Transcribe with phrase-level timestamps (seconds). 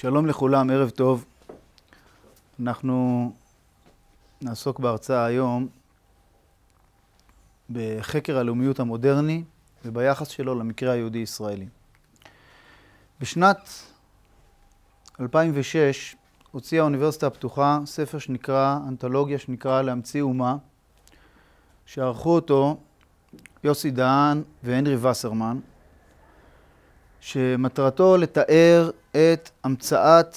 [0.00, 1.24] שלום לכולם, ערב טוב.
[2.60, 3.32] אנחנו
[4.42, 5.68] נעסוק בהרצאה היום
[7.70, 9.44] בחקר הלאומיות המודרני
[9.84, 11.66] וביחס שלו למקרה היהודי-ישראלי.
[13.20, 13.70] בשנת
[15.20, 16.16] 2006
[16.50, 20.56] הוציאה האוניברסיטה הפתוחה ספר שנקרא, אנתולוגיה שנקרא להמציא אומה,
[21.86, 22.80] שערכו אותו
[23.64, 25.58] יוסי דהן והנרי וסרמן,
[27.20, 30.36] שמטרתו לתאר את המצאת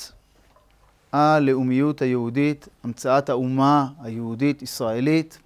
[1.11, 5.37] הלאומיות היהודית, המצאת האומה היהודית-ישראלית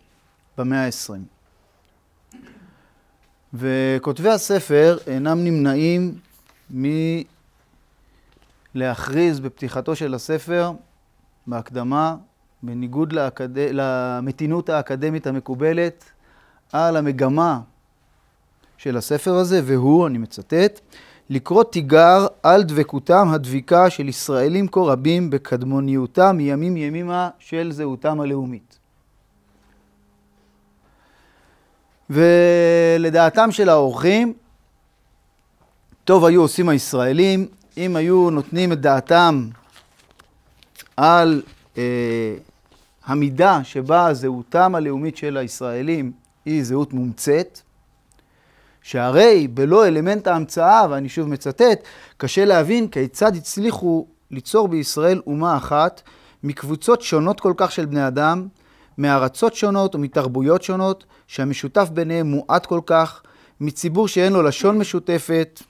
[0.57, 1.13] במאה ה-20.
[3.53, 6.15] וכותבי הספר אינם נמנעים
[8.75, 10.71] מלהכריז בפתיחתו של הספר,
[11.47, 12.15] בהקדמה,
[12.63, 13.49] בניגוד לאקד...
[13.55, 16.03] למתינות האקדמית המקובלת,
[16.71, 17.59] על המגמה
[18.77, 20.81] של הספר הזה, והוא, אני מצטט,
[21.29, 28.79] לקרוא תיגר על דבקותם הדביקה של ישראלים כה רבים בקדמוניותם מימים ימימה של זהותם הלאומית.
[32.09, 34.33] ולדעתם של האורחים,
[36.03, 39.47] טוב היו עושים הישראלים אם היו נותנים את דעתם
[40.97, 41.41] על
[41.77, 42.35] אה,
[43.05, 46.11] המידה שבה זהותם הלאומית של הישראלים
[46.45, 47.61] היא זהות מומצאת,
[48.85, 51.83] שהרי בלא אלמנט ההמצאה, ואני שוב מצטט,
[52.17, 56.01] קשה להבין כיצד הצליחו ליצור בישראל אומה אחת
[56.43, 58.47] מקבוצות שונות כל כך של בני אדם,
[58.97, 63.21] מארצות שונות ומתרבויות שונות, שהמשותף ביניהם מועט כל כך,
[63.61, 65.61] מציבור שאין לו לשון משותפת,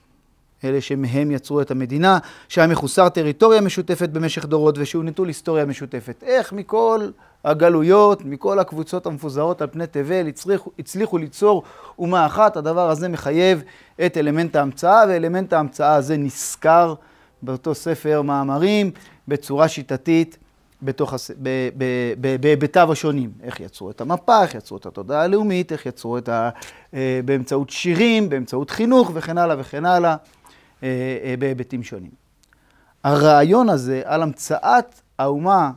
[0.66, 6.22] אלה שמהם יצרו את המדינה, שהיה מחוסר טריטוריה משותפת במשך דורות ושהוא נטול היסטוריה משותפת.
[6.26, 7.08] איך מכל
[7.44, 11.62] הגלויות, מכל הקבוצות המפוזרות על פני תבל, הצליחו, הצליחו ליצור
[11.98, 13.62] אומה אחת, הדבר הזה מחייב
[14.06, 16.94] את אלמנט ההמצאה, ואלמנט ההמצאה הזה נסקר
[17.42, 18.90] באותו ספר מאמרים
[19.28, 20.36] בצורה שיטתית
[20.82, 21.30] בתוך הס...
[22.40, 23.30] בהיבטיו השונים.
[23.42, 26.50] איך יצרו את המפה, איך יצרו את התודעה הלאומית, איך יצרו את ה...
[26.94, 30.16] אה, באמצעות שירים, באמצעות חינוך וכן הלאה וכן הלאה, אה,
[31.38, 32.10] בהיבטים שונים.
[33.04, 35.72] הרעיון הזה על המצאת האומה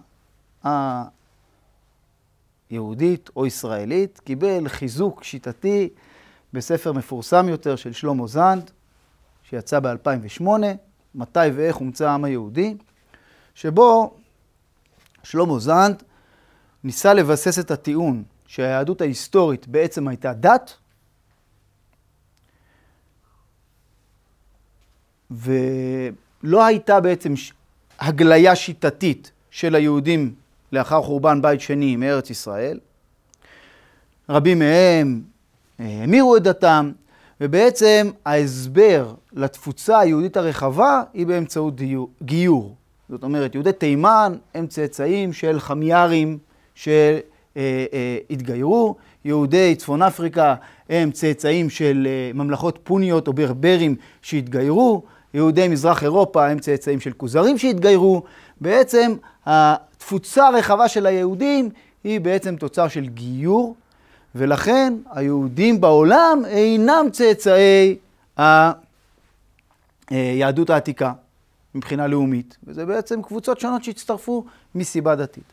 [2.71, 5.89] יהודית או ישראלית, קיבל חיזוק שיטתי
[6.53, 8.71] בספר מפורסם יותר של שלמה זנד,
[9.43, 10.43] שיצא ב-2008,
[11.15, 12.77] מתי ואיך הומצא העם היהודי,
[13.55, 14.13] שבו
[15.23, 16.03] שלמה זנד
[16.83, 20.77] ניסה לבסס את הטיעון שהיהדות ההיסטורית בעצם הייתה דת,
[25.31, 27.33] ולא הייתה בעצם
[27.99, 30.33] הגליה שיטתית של היהודים
[30.71, 32.79] לאחר חורבן בית שני מארץ ישראל.
[34.29, 35.21] רבים מהם
[35.79, 36.91] אה, המירו את דתם,
[37.41, 42.75] ובעצם ההסבר לתפוצה היהודית הרחבה היא באמצעות דיור, גיור.
[43.09, 46.37] זאת אומרת, יהודי תימן הם צאצאים של חמיארים
[46.75, 48.95] שהתגיירו,
[49.25, 50.55] יהודי צפון אפריקה
[50.89, 55.03] הם צאצאים של אה, ממלכות פוניות או ברברים שהתגיירו,
[55.33, 58.23] יהודי מזרח אירופה הם צאצאים של כוזרים שהתגיירו.
[58.61, 59.13] בעצם
[59.45, 61.69] התפוצה הרחבה של היהודים
[62.03, 63.75] היא בעצם תוצר של גיור,
[64.35, 67.97] ולכן היהודים בעולם אינם צאצאי
[70.09, 71.13] היהדות העתיקה
[71.75, 74.43] מבחינה לאומית, וזה בעצם קבוצות שונות שהצטרפו
[74.75, 75.43] מסיבה דתית.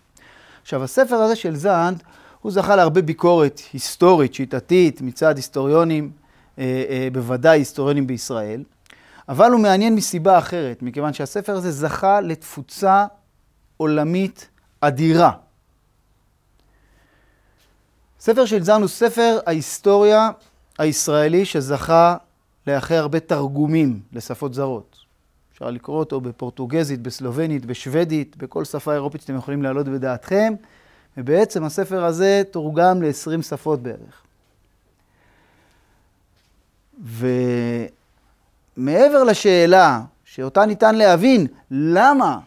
[0.62, 2.03] עכשיו, הספר הזה של זנד,
[2.42, 6.10] הוא זכה להרבה ביקורת היסטורית, שיטתית, מצד היסטוריונים,
[6.59, 8.62] אה, אה, בוודאי היסטוריונים בישראל,
[9.28, 13.06] אבל הוא מעניין מסיבה אחרת, מכיוון שהספר הזה זכה לתפוצה
[13.76, 14.48] עולמית
[14.81, 15.32] אדירה.
[18.20, 20.31] ספר של זן הוא ספר ההיסטוריה
[20.78, 22.16] הישראלי שזכה
[22.66, 24.97] לאחרי הרבה תרגומים לשפות זרות.
[25.53, 30.54] אפשר לקרוא אותו בפורטוגזית, בסלובנית, בשוודית, בכל שפה אירופית שאתם יכולים להעלות בדעתכם,
[31.16, 34.22] ובעצם הספר הזה תורגם ל-20 שפות בערך.
[38.77, 42.39] ומעבר לשאלה שאותה ניתן להבין, למה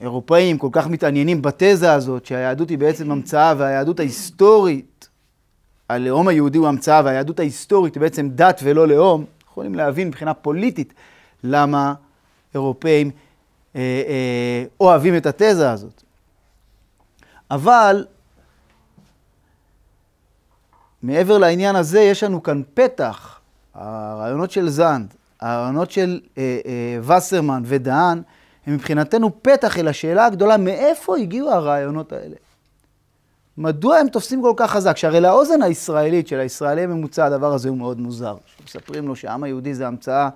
[0.00, 5.08] אירופאים כל כך מתעניינים בתזה הזאת שהיהדות היא בעצם המצאה והיהדות ההיסטורית,
[5.88, 10.94] הלאום היהודי הוא המצאה והיהדות ההיסטורית היא בעצם דת ולא לאום, יכולים להבין מבחינה פוליטית
[11.44, 11.94] למה
[12.54, 13.10] אירופאים
[13.76, 16.02] אה, אה, אוהבים את התזה הזאת.
[17.50, 18.06] אבל
[21.02, 23.39] מעבר לעניין הזה, יש לנו כאן פתח,
[23.80, 28.22] הרעיונות של זנד, הרעיונות של אה, אה, וסרמן ודהן,
[28.66, 32.36] הם מבחינתנו פתח אל השאלה הגדולה, מאיפה הגיעו הרעיונות האלה?
[33.58, 34.96] מדוע הם תופסים כל כך חזק?
[34.96, 38.36] שהרי לאוזן הישראלית של הישראלי הממוצע הדבר הזה הוא מאוד מוזר.
[38.64, 40.28] מספרים לו שהעם היהודי זה המצאה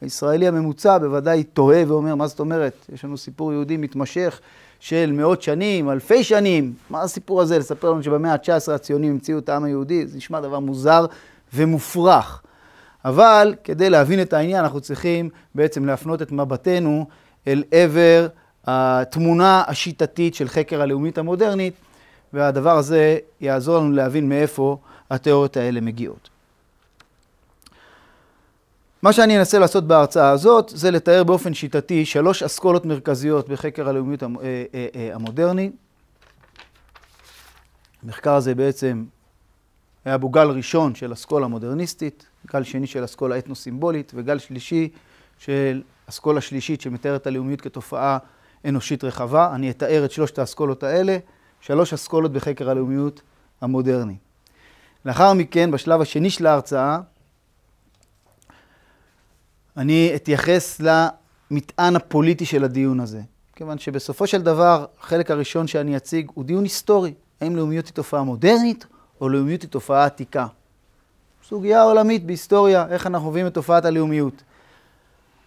[0.00, 2.86] הישראלי הממוצע בוודאי תוהה ואומר, מה זאת אומרת?
[2.92, 4.40] יש לנו סיפור יהודי מתמשך
[4.80, 6.74] של מאות שנים, אלפי שנים.
[6.90, 7.58] מה הסיפור הזה?
[7.58, 10.06] לספר לנו שבמאה ה-19 הציונים המציאו את העם היהודי?
[10.06, 11.06] זה נשמע דבר מוזר
[11.54, 12.42] ומופרך.
[13.06, 17.06] אבל כדי להבין את העניין אנחנו צריכים בעצם להפנות את מבטנו
[17.46, 18.26] אל עבר
[18.64, 21.74] התמונה השיטתית של חקר הלאומית המודרנית,
[22.32, 24.76] והדבר הזה יעזור לנו להבין מאיפה
[25.10, 26.28] התיאוריות האלה מגיעות.
[29.02, 34.22] מה שאני אנסה לעשות בהרצאה הזאת זה לתאר באופן שיטתי שלוש אסכולות מרכזיות בחקר הלאומיות
[34.22, 34.28] אה,
[34.74, 35.70] אה, אה, המודרני.
[38.02, 39.04] המחקר הזה בעצם
[40.06, 44.88] היה בו גל ראשון של אסכולה מודרניסטית, גל שני של אסכולה אתנו-סימבולית וגל שלישי
[45.38, 48.18] של אסכולה שלישית שמתארת את הלאומיות כתופעה
[48.64, 49.54] אנושית רחבה.
[49.54, 51.18] אני אתאר את שלושת האסכולות האלה,
[51.60, 53.22] שלוש אסכולות בחקר הלאומיות
[53.60, 54.16] המודרני.
[55.04, 56.98] לאחר מכן, בשלב השני של ההרצאה,
[59.76, 63.20] אני אתייחס למטען הפוליטי של הדיון הזה.
[63.56, 67.14] כיוון שבסופו של דבר, החלק הראשון שאני אציג הוא דיון היסטורי.
[67.40, 68.86] האם לאומיות היא תופעה מודרנית
[69.20, 70.46] או לאומיות היא תופעה עתיקה?
[71.48, 74.42] סוגיה עולמית בהיסטוריה, איך אנחנו מביאים את תופעת הלאומיות.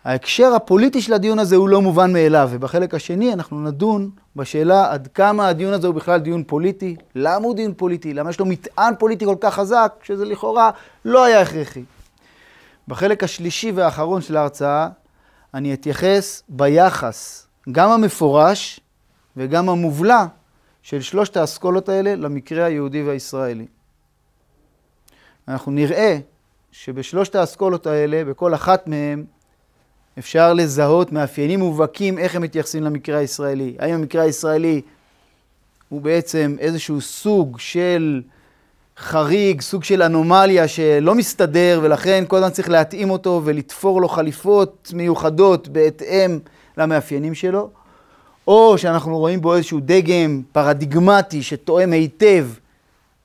[0.04, 5.07] ההקשר הפוליטי של הדיון הזה הוא לא מובן מאליו, ובחלק השני אנחנו נדון בשאלה עד
[5.13, 8.94] כמה הדיון הזה הוא בכלל דיון פוליטי, למה הוא דיון פוליטי, למה יש לו מטען
[9.00, 10.69] פוליטי כל כך חזק, שזה לכאורה
[11.06, 11.83] לא היה הכרחי.
[12.88, 14.88] בחלק השלישי והאחרון של ההרצאה
[15.54, 18.80] אני אתייחס ביחס, גם המפורש
[19.38, 20.25] וגם המובלע,
[20.89, 23.65] של שלושת האסכולות האלה למקרה היהודי והישראלי.
[25.47, 26.18] אנחנו נראה
[26.71, 29.24] שבשלושת האסכולות האלה, בכל אחת מהן,
[30.19, 33.75] אפשר לזהות מאפיינים מובהקים איך הם מתייחסים למקרה הישראלי.
[33.80, 34.81] האם המקרה הישראלי
[35.89, 38.21] הוא בעצם איזשהו סוג של
[38.97, 44.92] חריג, סוג של אנומליה שלא מסתדר, ולכן כל הזמן צריך להתאים אותו ולתפור לו חליפות
[44.95, 46.39] מיוחדות בהתאם
[46.77, 47.69] למאפיינים שלו,
[48.50, 52.48] או שאנחנו רואים בו איזשהו דגם פרדיגמטי שתואם היטב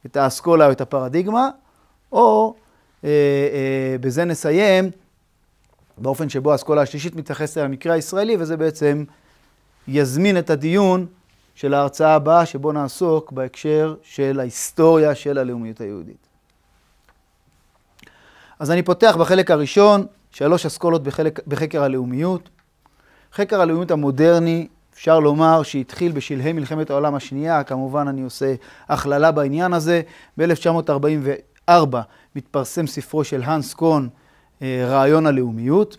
[0.06, 1.50] את האסכולה או את הפרדיגמה,
[2.12, 2.54] או
[3.04, 4.90] אה, אה, בזה נסיים,
[5.98, 9.04] באופן שבו האסכולה השלישית מתייחסת למקרה הישראלי, וזה בעצם
[9.88, 11.06] יזמין את הדיון
[11.54, 16.26] של ההרצאה הבאה, שבו נעסוק בהקשר של ההיסטוריה של הלאומיות היהודית.
[18.58, 22.48] אז אני פותח בחלק הראשון, שלוש אסכולות בחלק, בחקר הלאומיות.
[23.32, 28.54] חקר הלאומיות המודרני, אפשר לומר שהתחיל בשלהי מלחמת העולם השנייה, כמובן אני עושה
[28.88, 30.02] הכללה בעניין הזה.
[30.38, 31.96] ב-1944
[32.36, 34.08] מתפרסם ספרו של האנס קון,
[34.62, 35.96] אה, רעיון הלאומיות.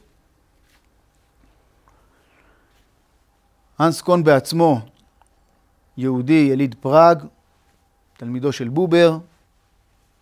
[3.80, 4.80] האנס קון בעצמו
[5.97, 7.24] יהודי יליד פראג,
[8.18, 9.18] תלמידו של בובר,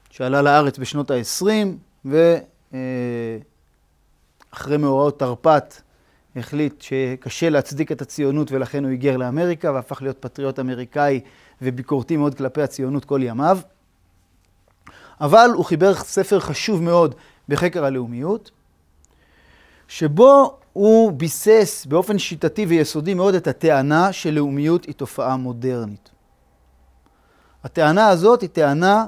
[0.10, 1.46] שעלה לארץ בשנות ה-20,
[2.06, 2.78] ואחרי
[4.78, 5.81] מאורעות תרפ"ט
[6.36, 11.20] החליט שקשה להצדיק את הציונות ולכן הוא היגר לאמריקה והפך להיות פטריוט אמריקאי
[11.62, 13.60] וביקורתי מאוד כלפי הציונות כל ימיו.
[15.22, 17.16] אבל הוא חיבר ספר חשוב מאוד
[17.50, 18.52] בחקר הלאומיות,
[19.88, 26.10] שבו הוא ביסס באופן שיטתי ויסודי מאוד את הטענה שלאומיות היא תופעה מודרנית.
[27.63, 29.06] הטענה הזאת היא טענה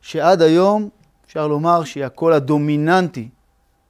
[0.00, 0.88] שעד היום
[1.26, 3.28] אפשר לומר שהיא הקול הדומיננטי,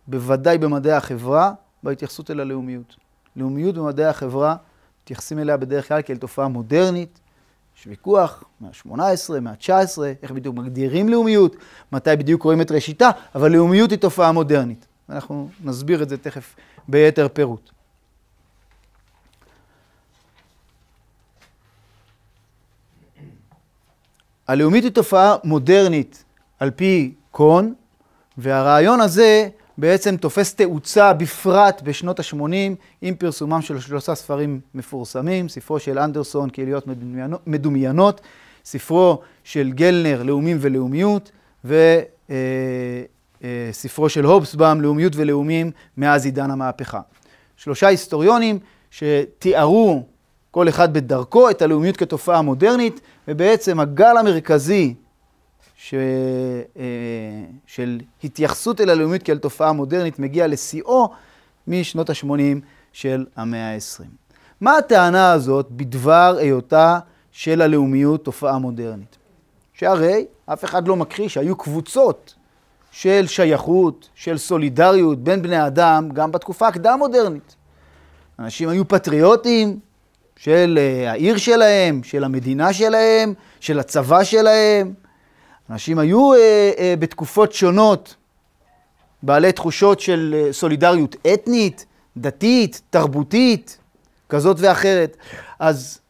[0.06, 2.96] בוודאי במדעי החברה, בהתייחסות אל הלאומיות.
[3.36, 4.56] לאומיות במדעי החברה,
[5.02, 7.20] מתייחסים אליה בדרך כלל כאל תופעה מודרנית,
[7.78, 9.70] יש ויכוח, מה-18, מה-19,
[10.22, 11.56] איך בדיוק מגדירים לאומיות,
[11.92, 14.86] מתי בדיוק רואים את ראשיתה, אבל לאומיות היא תופעה מודרנית.
[15.08, 16.56] אנחנו נסביר את זה תכף
[16.88, 17.70] ביתר פירוט.
[24.48, 26.24] הלאומית היא תופעה מודרנית
[26.58, 27.74] על פי קון,
[28.38, 35.80] והרעיון הזה בעצם תופס תאוצה בפרט בשנות ה-80 עם פרסומם של שלושה ספרים מפורסמים, ספרו
[35.80, 36.84] של אנדרסון, קהיליות
[37.46, 38.20] מדומיינות,
[38.64, 41.30] ספרו של גלנר, לאומים ולאומיות,
[41.64, 42.00] ו...
[42.30, 42.36] אה,
[43.44, 47.00] אה, של הובסבאם, לאומיות ולאומים מאז עידן המהפכה.
[47.56, 48.58] שלושה היסטוריונים
[48.90, 50.02] שתיארו
[50.50, 54.94] כל אחד בדרכו את הלאומיות כתופעה מודרנית, ובעצם הגל המרכזי
[55.80, 55.94] ש...
[56.76, 56.82] אה,
[57.66, 61.08] של התייחסות אל הלאומיות כאל תופעה מודרנית מגיע לשיאו
[61.66, 62.60] משנות ה-80
[62.92, 64.04] של המאה ה-20.
[64.60, 66.98] מה הטענה הזאת בדבר היותה
[67.32, 69.16] של הלאומיות תופעה מודרנית?
[69.72, 72.34] שהרי אף אחד לא מכחיש שהיו קבוצות
[72.90, 77.56] של שייכות, של סולידריות בין בני אדם, גם בתקופה הקדם-מודרנית.
[78.38, 79.78] אנשים היו פטריוטים
[80.36, 84.94] של אה, העיר שלהם, של המדינה שלהם, של הצבא שלהם.
[85.70, 88.14] אנשים היו אה, אה, בתקופות שונות
[89.22, 93.78] בעלי תחושות של אה, סולידריות אתנית, דתית, תרבותית,
[94.28, 95.16] כזאת ואחרת.
[95.58, 96.00] אז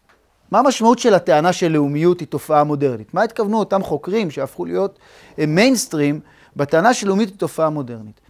[0.50, 3.14] מה המשמעות של הטענה של לאומיות היא תופעה מודרנית?
[3.14, 4.98] מה התכוונו אותם חוקרים שהפכו להיות
[5.38, 8.20] מיינסטרים אה, בטענה של לאומיות היא תופעה מודרנית?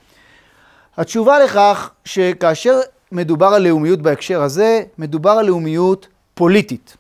[0.97, 2.81] התשובה לכך שכאשר
[3.13, 6.97] מדובר על לאומיות בהקשר הזה, מדובר על לאומיות פוליטית.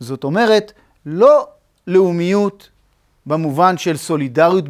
[0.00, 0.72] זאת אומרת,
[1.06, 1.46] לא
[1.86, 2.68] לאומיות
[3.28, 4.64] במובן של סולידריות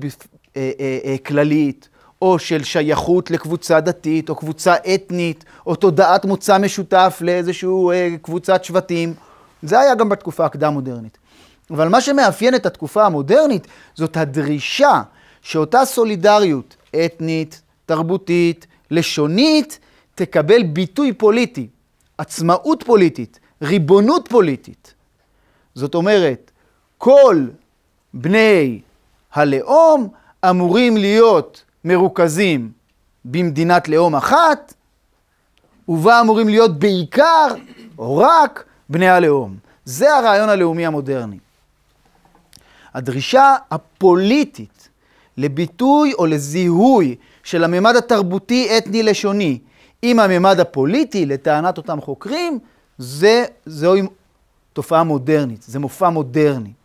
[0.56, 1.88] אה, כללית,
[2.22, 8.64] או של שייכות לקבוצה דתית, או קבוצה אתנית, או תודעת מוצא משותף לאיזושהי אה, קבוצת
[8.64, 9.14] שבטים.
[9.62, 11.18] זה היה גם בתקופה הקדם-מודרנית.
[11.70, 15.02] אבל מה שמאפיין את התקופה המודרנית זאת הדרישה
[15.42, 19.78] שאותה סולידריות אתנית, תרבותית, לשונית,
[20.14, 21.68] תקבל ביטוי פוליטי,
[22.18, 24.94] עצמאות פוליטית, ריבונות פוליטית.
[25.74, 26.50] זאת אומרת,
[26.98, 27.46] כל
[28.20, 28.80] בני
[29.32, 30.08] הלאום
[30.50, 32.72] אמורים להיות מרוכזים
[33.25, 34.75] במדינת לאום אחת,
[35.88, 37.46] ובה אמורים להיות בעיקר
[37.98, 39.56] או רק בני הלאום.
[39.84, 41.38] זה הרעיון הלאומי המודרני.
[42.94, 44.88] הדרישה הפוליטית
[45.37, 49.58] לביטוי או לזיהוי של הממד התרבותי אתני-לשוני
[50.02, 52.58] עם הממד הפוליטי, לטענת אותם חוקרים,
[52.98, 54.02] זה, זוהי
[54.72, 56.77] תופעה מודרנית, זה מופע מודרני.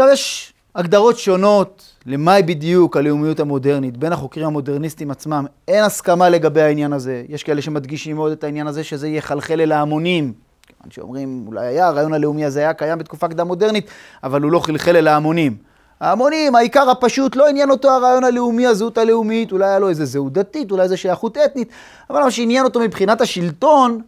[0.00, 5.46] עכשיו יש הגדרות שונות למהי בדיוק הלאומיות המודרנית בין החוקרים המודרניסטים עצמם.
[5.68, 7.22] אין הסכמה לגבי העניין הזה.
[7.28, 10.32] יש כאלה שמדגישים מאוד את העניין הזה שזה יחלחל אל ההמונים.
[10.66, 13.86] כיוון שאומרים, אולי היה, הרעיון הלאומי הזה היה קיים בתקופה קדם מודרנית,
[14.22, 15.56] אבל הוא לא חלחל אל ההמונים.
[16.00, 20.32] ההמונים, העיקר הפשוט, לא עניין אותו הרעיון הלאומי, הזהות הלאומית, אולי היה לו איזה זהות
[20.32, 21.68] דתית, אולי איזה שייכות אתנית,
[22.10, 24.00] אבל מה שעניין אותו מבחינת השלטון,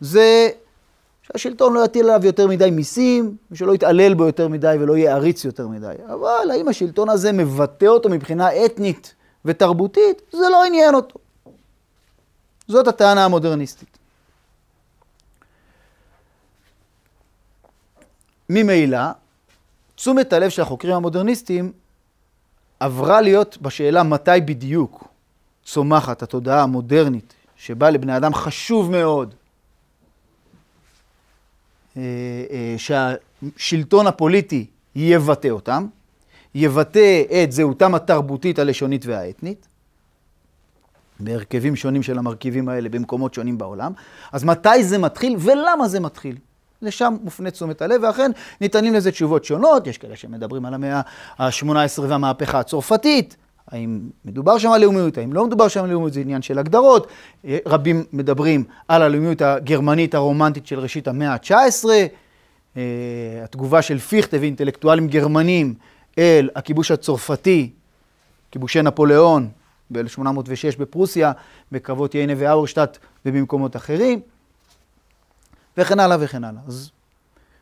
[0.00, 0.48] זה
[1.32, 5.68] שהשלטון לא יטיל עליו יותר מדי מיסים, ושלא יתעלל בו יותר מדי ולא יעריץ יותר
[5.68, 5.94] מדי.
[6.06, 11.18] אבל האם השלטון הזה מבטא אותו מבחינה אתנית ותרבותית, זה לא עניין אותו.
[12.68, 13.98] זאת הטענה המודרניסטית.
[18.50, 18.98] ממילא,
[19.94, 21.72] תשומת הלב של החוקרים המודרניסטים
[22.80, 25.08] עברה להיות בשאלה מתי בדיוק
[25.64, 29.34] צומחת התודעה המודרנית, שבה לבני אדם חשוב מאוד
[32.76, 35.86] שהשלטון הפוליטי יבטא אותם,
[36.54, 39.68] יבטא את זהותם התרבותית, הלשונית והאתנית,
[41.20, 43.92] בהרכבים שונים של המרכיבים האלה במקומות שונים בעולם.
[44.32, 46.36] אז מתי זה מתחיל ולמה זה מתחיל?
[46.82, 51.00] לשם מופנה תשומת הלב, ואכן ניתנים לזה תשובות שונות, יש כאלה שמדברים על המאה
[51.38, 53.36] ה-18 והמהפכה הצרפתית,
[53.72, 57.06] האם מדובר שם על לאומיות, האם לא מדובר שם על לאומיות, זה עניין של הגדרות.
[57.66, 61.84] רבים מדברים על הלאומיות הגרמנית הרומנטית של ראשית המאה ה-19,
[62.76, 62.82] אה,
[63.44, 65.74] התגובה של פיכטה ואינטלקטואלים גרמנים
[66.18, 67.70] אל הכיבוש הצרפתי,
[68.50, 69.48] כיבושי נפוליאון
[69.90, 71.32] ב-1806 בפרוסיה,
[71.72, 74.20] בקרבות יינה ואורשטט ובמקומות אחרים,
[75.78, 76.60] וכן הלאה וכן הלאה.
[76.66, 76.90] אז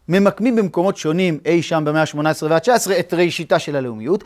[0.08, 4.24] ממקמים במקומות שונים אי שם במאה ה-18 וה-19 את ראשיתה של הלאומיות.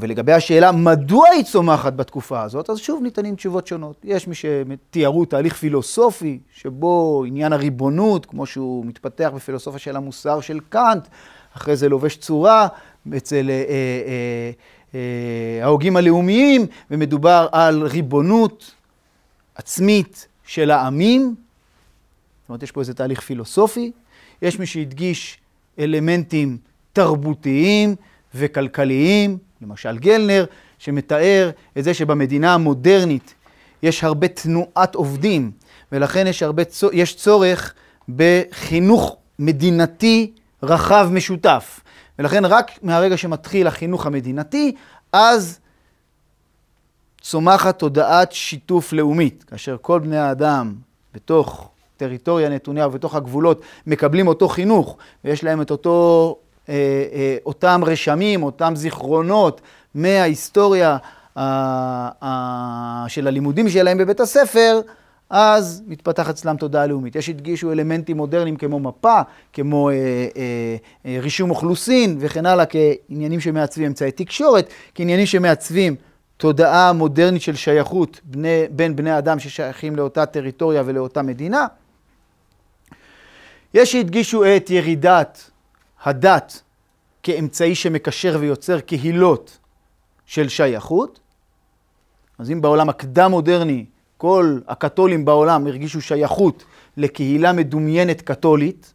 [0.00, 3.96] ולגבי השאלה מדוע היא צומחת בתקופה הזאת, אז שוב ניתנים תשובות שונות.
[4.04, 10.60] יש מי שתיארו תהליך פילוסופי, שבו עניין הריבונות, כמו שהוא מתפתח בפילוסופיה של המוסר של
[10.68, 11.08] קאנט,
[11.56, 12.68] אחרי זה לובש צורה
[13.16, 13.62] אצל אה, אה,
[14.06, 14.50] אה,
[14.94, 18.74] אה, ההוגים הלאומיים, ומדובר על ריבונות
[19.54, 21.34] עצמית של העמים.
[22.42, 23.92] זאת אומרת, יש פה איזה תהליך פילוסופי.
[24.42, 25.38] יש מי שהדגיש
[25.78, 26.58] אלמנטים
[26.92, 27.94] תרבותיים
[28.34, 29.49] וכלכליים.
[29.62, 30.44] למשל גלנר,
[30.78, 33.34] שמתאר את זה שבמדינה המודרנית
[33.82, 35.50] יש הרבה תנועת עובדים,
[35.92, 36.62] ולכן יש, הרבה,
[36.92, 37.74] יש צורך
[38.08, 41.80] בחינוך מדינתי רחב משותף.
[42.18, 44.74] ולכן רק מהרגע שמתחיל החינוך המדינתי,
[45.12, 45.60] אז
[47.20, 50.74] צומחת תודעת שיתוף לאומית, כאשר כל בני האדם
[51.14, 56.36] בתוך טריטוריה נתוניה ובתוך הגבולות מקבלים אותו חינוך ויש להם את אותו
[57.46, 59.60] אותם רשמים, אותם זיכרונות
[59.94, 60.96] מההיסטוריה
[61.36, 64.80] אה, של הלימודים שלהם בבית הספר,
[65.30, 67.16] אז מתפתחת אצלם תודעה לאומית.
[67.16, 69.20] יש הדגישו אלמנטים מודרניים כמו מפה,
[69.52, 75.94] כמו אה, אה, אה, רישום אוכלוסין וכן הלאה, כעניינים שמעצבים אמצעי תקשורת, כעניינים שמעצבים
[76.36, 81.66] תודעה מודרנית של שייכות בני, בין בני אדם ששייכים לאותה טריטוריה ולאותה מדינה.
[83.74, 85.50] יש שהדגישו את ירידת
[86.04, 86.62] הדת
[87.22, 89.58] כאמצעי שמקשר ויוצר קהילות
[90.26, 91.20] של שייכות.
[92.38, 93.84] אז אם בעולם הקדם-מודרני
[94.16, 96.64] כל הקתולים בעולם הרגישו שייכות
[96.96, 98.94] לקהילה מדומיינת קתולית,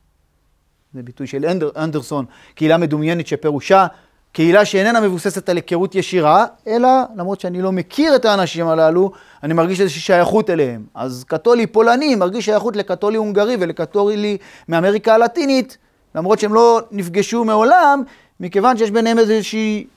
[0.93, 3.87] זה ביטוי של אנדר, אנדרסון, קהילה מדומיינת שפירושה
[4.31, 9.11] קהילה שאיננה מבוססת על היכרות ישירה, אלא למרות שאני לא מכיר את האנשים הללו,
[9.43, 10.85] אני מרגיש איזושהי שייכות אליהם.
[10.95, 15.77] אז קתולי פולני מרגיש שייכות לקתולי הונגרי ולקתולי מאמריקה הלטינית,
[16.15, 18.03] למרות שהם לא נפגשו מעולם,
[18.39, 19.87] מכיוון שיש ביניהם איזושהי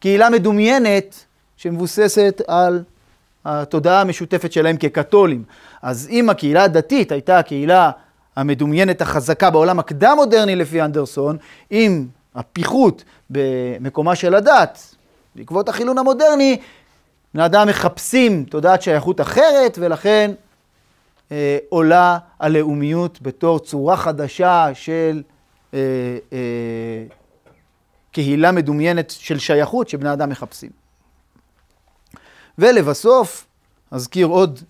[0.00, 1.24] קהילה מדומיינת
[1.56, 2.82] שמבוססת על
[3.44, 5.42] התודעה המשותפת שלהם כקתולים.
[5.82, 7.90] אז אם הקהילה הדתית הייתה הקהילה
[8.36, 11.36] המדומיינת החזקה בעולם הקדם-מודרני לפי אנדרסון,
[11.70, 14.94] עם הפיחות במקומה של הדת,
[15.34, 16.60] בעקבות החילון המודרני,
[17.34, 20.30] בני אדם מחפשים תודעת שייכות אחרת, ולכן
[21.32, 25.22] אה, עולה הלאומיות בתור צורה חדשה של
[25.74, 25.78] אה,
[26.32, 27.04] אה,
[28.12, 30.70] קהילה מדומיינת של שייכות שבני אדם מחפשים.
[32.58, 33.46] ולבסוף,
[33.90, 34.60] אזכיר עוד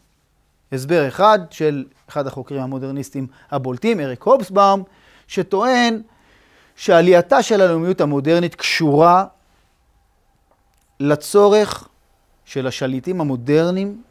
[0.72, 4.82] הסבר אחד של אחד החוקרים המודרניסטים הבולטים, אריק הובסבאום,
[5.26, 6.02] שטוען
[6.76, 9.24] שעלייתה של הלאומיות המודרנית קשורה
[11.00, 11.88] לצורך
[12.44, 14.02] של השליטים המודרניים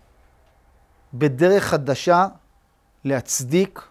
[1.14, 2.28] בדרך חדשה
[3.06, 3.82] להצדיק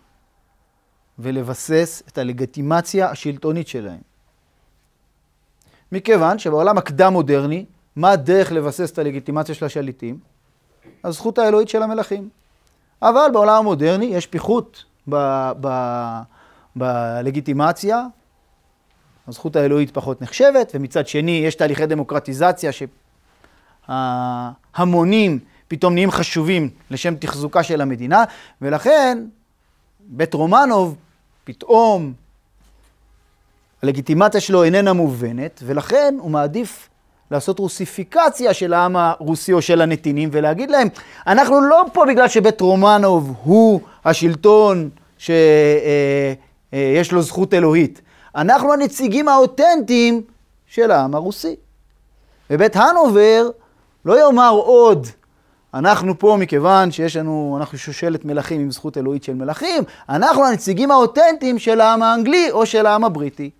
[1.23, 4.01] ולבסס את הלגיטימציה השלטונית שלהם.
[5.93, 7.65] מכיוון שבעולם הקדם-מודרני,
[7.97, 10.19] מה הדרך לבסס את הלגיטימציה של השליטים?
[11.05, 12.29] הזכות האלוהית של המלכים.
[13.03, 14.85] אבל בעולם המודרני יש פיחות
[16.77, 18.07] בלגיטימציה,
[19.29, 22.71] הזכות האלוהית פחות נחשבת, ומצד שני יש תהליכי דמוקרטיזציה
[23.89, 25.39] שהמונים
[25.69, 28.25] פתאום נהיים חשובים לשם תחזוקה של המדינה,
[28.63, 29.25] ולכן
[30.01, 30.97] בית רומנוב
[31.45, 32.13] פתאום
[33.83, 36.89] הלגיטימציה שלו איננה מובנת, ולכן הוא מעדיף
[37.31, 40.89] לעשות רוסיפיקציה של העם הרוסי או של הנתינים ולהגיד להם,
[41.27, 45.33] אנחנו לא פה בגלל שבית רומנוב הוא השלטון שיש
[46.75, 48.01] אה, אה, לו זכות אלוהית.
[48.37, 50.23] אנחנו הנציגים האותנטיים
[50.67, 51.57] של העם הרוסי.
[52.51, 53.51] ובית הנובר
[54.05, 55.07] לא יאמר עוד,
[55.75, 60.91] אנחנו פה מכיוון שיש לנו, אנחנו שושלת מלכים עם זכות אלוהית של מלכים, אנחנו הנציגים
[60.91, 63.51] האותנטיים של העם האנגלי או של העם הבריטי.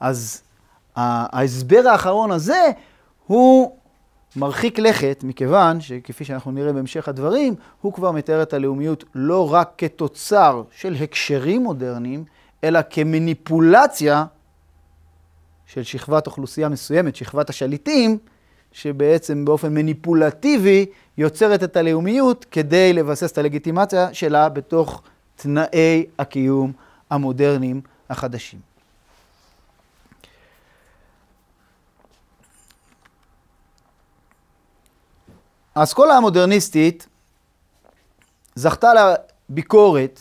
[0.00, 0.42] אז
[0.96, 2.70] ההסבר האחרון הזה
[3.26, 3.76] הוא
[4.36, 9.72] מרחיק לכת, מכיוון שכפי שאנחנו נראה בהמשך הדברים, הוא כבר מתאר את הלאומיות לא רק
[9.78, 12.24] כתוצר של הקשרים מודרניים,
[12.64, 14.24] אלא כמניפולציה
[15.66, 18.18] של שכבת אוכלוסייה מסוימת, שכבת השליטים,
[18.74, 20.86] שבעצם באופן מניפולטיבי
[21.18, 25.02] יוצרת את הלאומיות כדי לבסס את הלגיטימציה שלה בתוך
[25.36, 26.72] תנאי הקיום
[27.10, 28.60] המודרניים החדשים.
[35.74, 37.06] האסכולה המודרניסטית
[38.54, 38.90] זכתה
[39.50, 40.20] לביקורת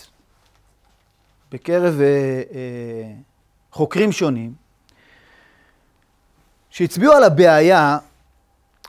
[1.51, 2.07] בקרב אה,
[2.53, 3.13] אה,
[3.71, 4.53] חוקרים שונים,
[6.69, 7.97] שהצביעו על הבעיה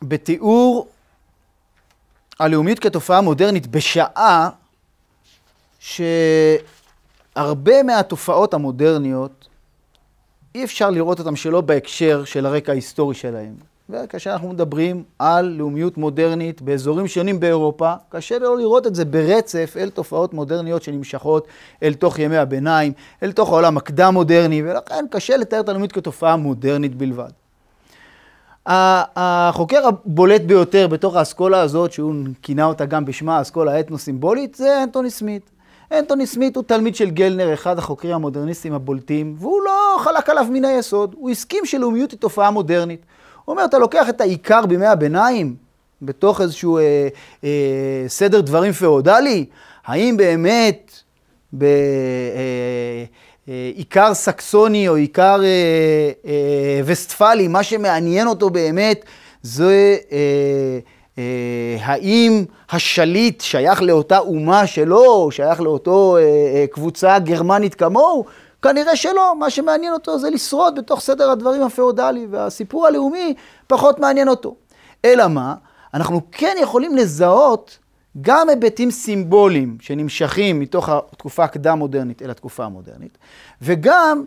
[0.04, 0.88] בתיאור
[2.40, 4.48] הלאומיות כתופעה מודרנית בשעה
[5.78, 6.62] שהרבה
[7.82, 9.48] מהתופעות המודרניות
[10.54, 13.54] אי אפשר לראות אותן שלא בהקשר של הרקע ההיסטורי שלהם.
[13.90, 19.74] וכאשר אנחנו מדברים על לאומיות מודרנית באזורים שונים באירופה, קשה לא לראות את זה ברצף
[19.76, 21.46] אל תופעות מודרניות שנמשכות
[21.82, 26.94] אל תוך ימי הביניים, אל תוך העולם הקדם-מודרני, ולכן קשה לתאר את הלאומיות כתופעה מודרנית
[26.94, 27.30] בלבד.
[28.66, 35.10] החוקר הבולט ביותר בתוך האסכולה הזאת, שהוא כינה אותה גם בשמה האסכולה האתנו-סימבולית, זה אנטוני
[35.10, 35.50] סמית.
[35.92, 40.64] אנטוני סמית הוא תלמיד של גלנר, אחד החוקרים המודרניסטים הבולטים, והוא לא חלק עליו מן
[40.64, 43.00] היסוד, הוא הסכים שלאומיות היא תופעה מודרנית.
[43.44, 45.56] הוא אומר, אתה לוקח את העיקר בימי הביניים,
[46.02, 47.08] בתוך איזשהו אה,
[47.44, 49.46] אה, סדר דברים פאודלי,
[49.86, 51.00] האם באמת
[51.52, 51.74] בעיקר
[52.36, 53.04] אה,
[54.12, 59.04] סקסוני או עיקר אה, אה, וסטפלי, מה שמעניין אותו באמת
[59.42, 60.78] זה אה,
[61.18, 68.24] אה, האם השליט שייך לאותה אומה שלו, שייך לאותו אה, אה, קבוצה גרמנית כמוהו,
[68.62, 73.34] כנראה שלא, מה שמעניין אותו זה לשרוד בתוך סדר הדברים הפאודלי, והסיפור הלאומי
[73.66, 74.54] פחות מעניין אותו.
[75.04, 75.54] אלא מה?
[75.94, 77.78] אנחנו כן יכולים לזהות
[78.20, 83.18] גם היבטים סימבוליים שנמשכים מתוך התקופה הקדם-מודרנית אל התקופה המודרנית,
[83.62, 84.24] וגם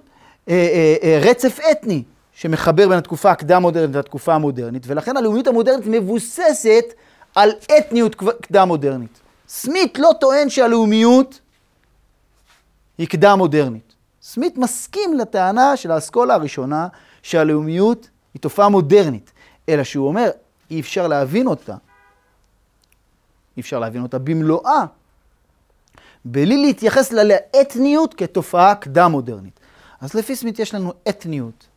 [0.50, 6.94] אה, אה, אה, רצף אתני שמחבר בין התקופה הקדם-מודרנית לתקופה המודרנית, ולכן הלאומיות המודרנית מבוססת
[7.36, 9.20] על אתניות קדם-מודרנית.
[9.48, 11.40] סמית לא טוען שהלאומיות
[12.98, 13.94] היא קדם-מודרנית.
[14.22, 16.88] סמית מסכים לטענה של האסכולה הראשונה
[17.24, 19.32] שהלאומיות היא תופעה מודרנית,
[19.70, 20.30] אלא שהוא אומר,
[20.72, 21.76] אי אפשר להבין אותה.
[23.58, 24.86] אי אפשר להבין אותה במלואה,
[26.26, 29.60] בלי להתייחס לה לאתניות כתופעה קדם-מודרנית.
[30.02, 31.68] אז לפי סמית יש לנו אתניות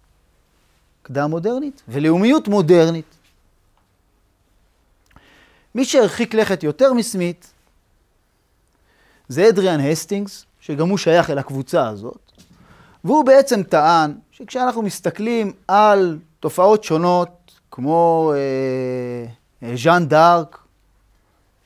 [1.03, 3.17] קדם מודרנית ולאומיות מודרנית.
[5.75, 7.53] מי שהרחיק לכת יותר מסמית
[9.29, 12.33] זה אדריאן הסטינגס, שגם הוא שייך אל הקבוצה הזאת,
[13.05, 20.59] והוא בעצם טען שכשאנחנו מסתכלים על תופעות שונות, כמו אה, אה, ז'אן דארק,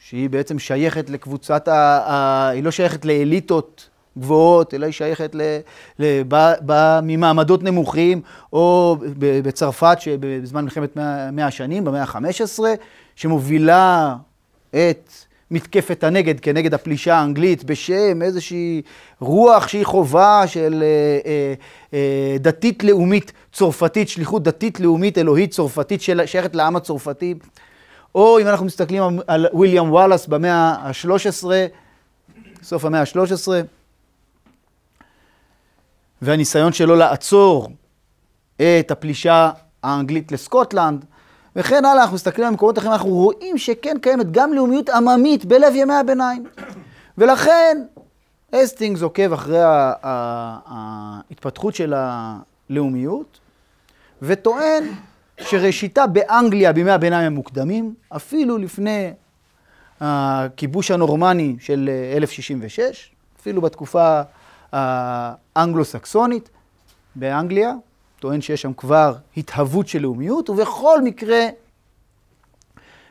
[0.09, 3.88] שהיא בעצם שייכת לקבוצת, ה, ה, היא לא שייכת לאליטות
[4.19, 5.40] גבוהות, אלא היא שייכת ל,
[5.99, 8.21] ל, ב, ב, ממעמדות נמוכים,
[8.53, 10.97] או בצרפת, שבזמן מלחמת
[11.33, 12.61] מאה השנים, במאה ה-15,
[13.17, 14.14] שמובילה
[14.71, 15.11] את
[15.51, 18.83] מתקפת הנגד כנגד הפלישה האנגלית בשם איזושהי
[19.21, 21.55] רוח שהיא חובה של אה, אה,
[21.95, 27.35] אה, דתית לאומית צרפתית, שליחות דתית לאומית אלוהית צרפתית שייכת לעם הצרפתי.
[28.14, 31.44] או אם אנחנו מסתכלים על ויליאם וואלאס במאה ה-13,
[32.62, 33.48] סוף המאה ה-13,
[36.22, 37.68] והניסיון שלו לעצור
[38.57, 39.50] את הפלישה
[39.83, 41.05] האנגלית לסקוטלנד,
[41.57, 45.74] וכן הלאה, אנחנו מסתכלים על מקומות אחרים, אנחנו רואים שכן קיימת גם לאומיות עממית בלב
[45.74, 46.44] ימי הביניים.
[47.18, 47.85] ולכן,
[48.55, 49.61] אסטינגס עוקב אחרי
[50.64, 53.40] ההתפתחות של הלאומיות,
[54.22, 54.85] וטוען
[55.40, 59.11] שראשיתה באנגליה בימי הביניים המוקדמים, אפילו לפני
[60.01, 64.23] הכיבוש הנורמני של 1066, אפילו בתקופה
[64.73, 66.51] האנגלו-סקסונית
[67.14, 67.73] באנגליה,
[68.20, 71.47] טוען שיש שם כבר התהוות של לאומיות, ובכל מקרה,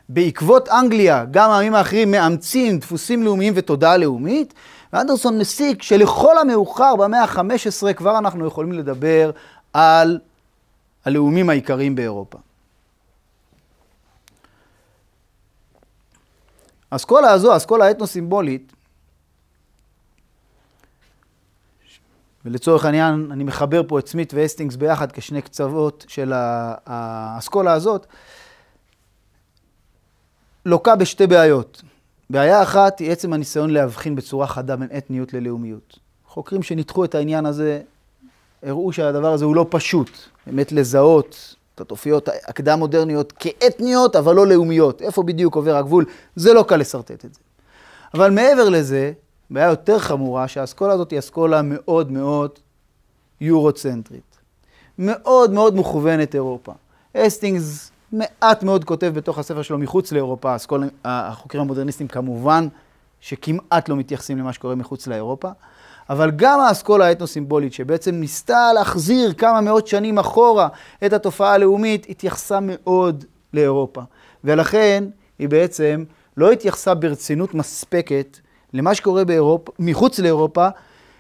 [0.10, 4.54] בעקבות אנגליה, גם העמים האחרים מאמצים דפוסים לאומיים ותודעה לאומית,
[4.94, 9.32] ואנדרסון מסיק שלכל המאוחר במאה ה-15 כבר אנחנו יכולים לדבר
[9.74, 10.20] על
[11.06, 12.38] הלאומים העיקריים באירופה.
[16.92, 18.74] האסכולה הזו, האסכולה האתנו-סימבולית,
[22.46, 26.32] ולצורך העניין, אני מחבר פה את סמית והסטינגס ביחד כשני קצוות של
[26.86, 28.08] האסכולה הזאת,
[30.66, 31.82] לוקה בשתי בעיות.
[32.30, 36.00] בעיה אחת היא עצם הניסיון להבחין בצורה חדה בין אתניות ללאומיות.
[36.28, 37.82] חוקרים שניתחו את העניין הזה
[38.64, 40.10] הראו שהדבר הזה הוא לא פשוט,
[40.48, 45.02] באמת לזהות את התופיות הקדם-מודרניות כאתניות, אבל לא לאומיות.
[45.02, 46.06] איפה בדיוק עובר הגבול?
[46.36, 47.40] זה לא קל לשרטט את זה.
[48.14, 49.12] אבל מעבר לזה,
[49.50, 52.52] בעיה יותר חמורה, שהאסכולה הזאת היא אסכולה מאוד מאוד
[53.42, 54.38] יורוצנטרית.
[55.00, 56.74] מאוד מאוד מוכוונת אירופה.
[57.18, 62.68] אסטינגס מעט מאוד כותב בתוך הספר שלו מחוץ לאירופה, האסכולה, החוקרים המודרניסטים כמובן
[63.20, 65.50] שכמעט לא מתייחסים למה שקורה מחוץ לאירופה,
[66.10, 70.68] אבל גם האסכולה האתנו-סימבולית, שבעצם ניסתה להחזיר כמה מאות שנים אחורה
[71.06, 74.02] את התופעה הלאומית, התייחסה מאוד לאירופה.
[74.44, 75.04] ולכן
[75.40, 76.04] היא בעצם
[76.38, 78.38] לא התייחסה ברצינות מספקת
[78.74, 80.68] למה שקורה באירופה, מחוץ לאירופה,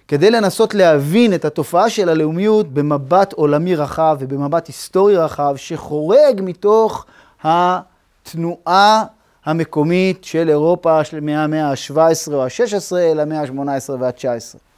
[0.07, 7.05] כדי לנסות להבין את התופעה של הלאומיות במבט עולמי רחב ובמבט היסטורי רחב, שחורג מתוך
[7.43, 9.03] התנועה
[9.45, 14.72] המקומית של אירופה של מהמאה ה-17 או ה-16 אל המאה ה-18 וה-19.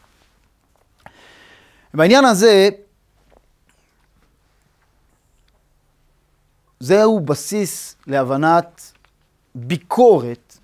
[1.96, 2.70] בעניין הזה,
[6.80, 8.92] זהו בסיס להבנת
[9.56, 10.58] ביקורת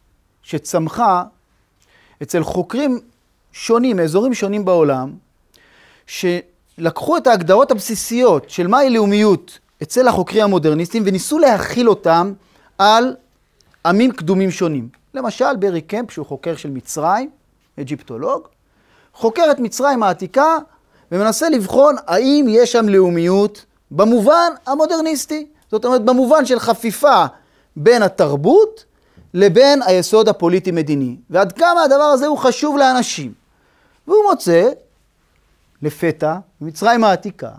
[0.43, 1.23] שצמחה
[2.23, 2.99] אצל חוקרים
[3.51, 5.13] שונים, מאזורים שונים בעולם,
[6.07, 12.33] שלקחו את ההגדרות הבסיסיות של מהי לאומיות אצל החוקרים המודרניסטים וניסו להחיל אותם
[12.77, 13.15] על
[13.85, 14.89] עמים קדומים שונים.
[15.13, 17.29] למשל, ברי קמפ, שהוא חוקר של מצרים,
[17.79, 18.47] אגיפטולוג,
[19.13, 20.57] חוקר את מצרים העתיקה
[21.11, 25.47] ומנסה לבחון האם יש שם לאומיות במובן המודרניסטי.
[25.71, 27.25] זאת אומרת, במובן של חפיפה
[27.75, 28.85] בין התרבות
[29.33, 33.33] לבין היסוד הפוליטי-מדיני, ועד כמה הדבר הזה הוא חשוב לאנשים.
[34.07, 34.69] והוא מוצא,
[35.81, 37.49] לפתע, במצרים העתיקה,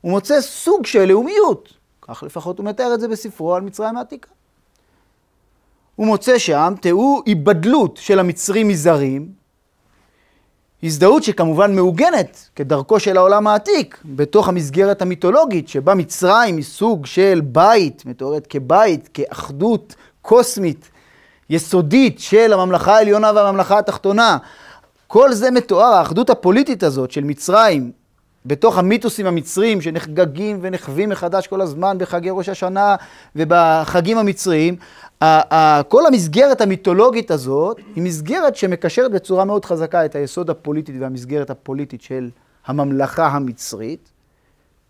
[0.00, 1.68] הוא מוצא סוג של לאומיות,
[2.02, 4.30] כך לפחות הוא מתאר את זה בספרו על מצרים העתיקה.
[5.96, 9.32] הוא מוצא שם תיאור היבדלות של המצרים מזרים,
[10.82, 17.40] הזדהות שכמובן מעוגנת, כדרכו של העולם העתיק, בתוך המסגרת המיתולוגית, שבה מצרים היא סוג של
[17.44, 20.90] בית, מתוארת כבית, כאחדות קוסמית,
[21.50, 24.36] יסודית של הממלכה העליונה והממלכה התחתונה.
[25.06, 27.92] כל זה מתואר, האחדות הפוליטית הזאת של מצרים,
[28.46, 32.96] בתוך המיתוסים המצריים שנחגגים ונחווים מחדש כל הזמן בחגי ראש השנה
[33.36, 34.76] ובחגים המצריים,
[35.88, 42.02] כל המסגרת המיתולוגית הזאת היא מסגרת שמקשרת בצורה מאוד חזקה את היסוד הפוליטי והמסגרת הפוליטית
[42.02, 42.30] של
[42.66, 44.10] הממלכה המצרית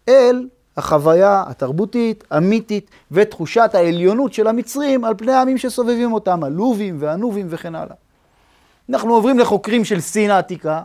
[0.09, 7.47] אל החוויה התרבותית, המיתית ותחושת העליונות של המצרים על פני העמים שסובבים אותם, הלובים והנובים
[7.51, 7.95] וכן הלאה.
[8.91, 10.83] אנחנו עוברים לחוקרים של סין העתיקה,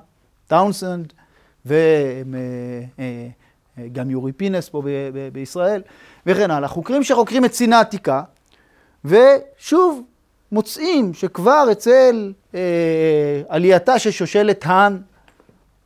[0.48, 1.14] טאונסנד
[1.66, 3.00] וגם
[4.10, 4.84] יורי פינס פה
[5.34, 5.82] בישראל,
[6.26, 6.68] וכן הלאה.
[6.68, 8.22] חוקרים שחוקרים את סין העתיקה,
[9.06, 10.02] ושוב,
[10.52, 12.60] מוצאים שכבר אצל אה,
[13.50, 14.98] עלייתה של שושלת האן,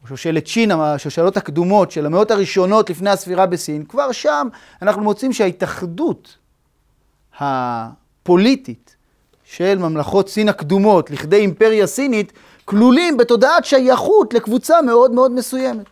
[0.07, 4.47] שושלת שין, השושלות הקדומות של המאות הראשונות לפני הספירה בסין, כבר שם
[4.81, 6.38] אנחנו מוצאים שההתאחדות
[7.39, 8.95] הפוליטית
[9.43, 12.34] של ממלכות סין הקדומות לכדי אימפריה סינית,
[12.71, 15.86] כלולים בתודעת שייכות לקבוצה מאוד מאוד מסוימת.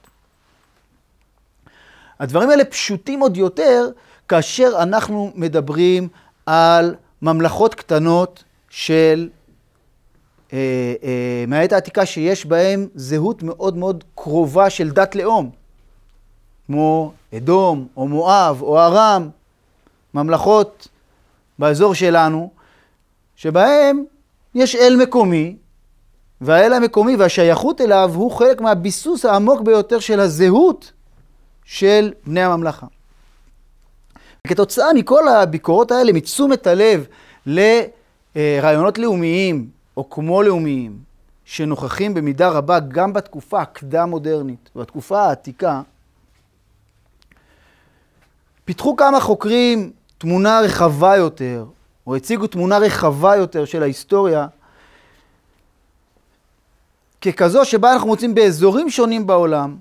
[2.19, 3.89] הדברים האלה פשוטים עוד יותר
[4.27, 6.07] כאשר אנחנו מדברים
[6.45, 9.29] על ממלכות קטנות של
[10.53, 10.57] אה,
[11.03, 15.49] אה, מהעת העתיקה שיש בהם זהות מאוד מאוד קרובה של דת לאום,
[16.67, 19.29] כמו אדום או מואב או ארם,
[20.13, 20.87] ממלכות
[21.59, 22.51] באזור שלנו,
[23.35, 24.03] שבהם
[24.55, 25.55] יש אל מקומי,
[26.41, 30.91] והאל המקומי והשייכות אליו הוא חלק מהביסוס העמוק ביותר של הזהות
[31.65, 32.87] של בני הממלכה.
[34.47, 37.05] כתוצאה מכל הביקורות האלה, מתשומת הלב
[37.45, 40.97] לרעיונות לאומיים או כמו לאומיים,
[41.45, 45.81] שנוכחים במידה רבה גם בתקופה הקדם-מודרנית, בתקופה העתיקה,
[48.65, 51.65] פיתחו כמה חוקרים תמונה רחבה יותר,
[52.07, 54.47] או הציגו תמונה רחבה יותר של ההיסטוריה,
[57.21, 59.77] ככזו שבה אנחנו מוצאים באזורים שונים בעולם,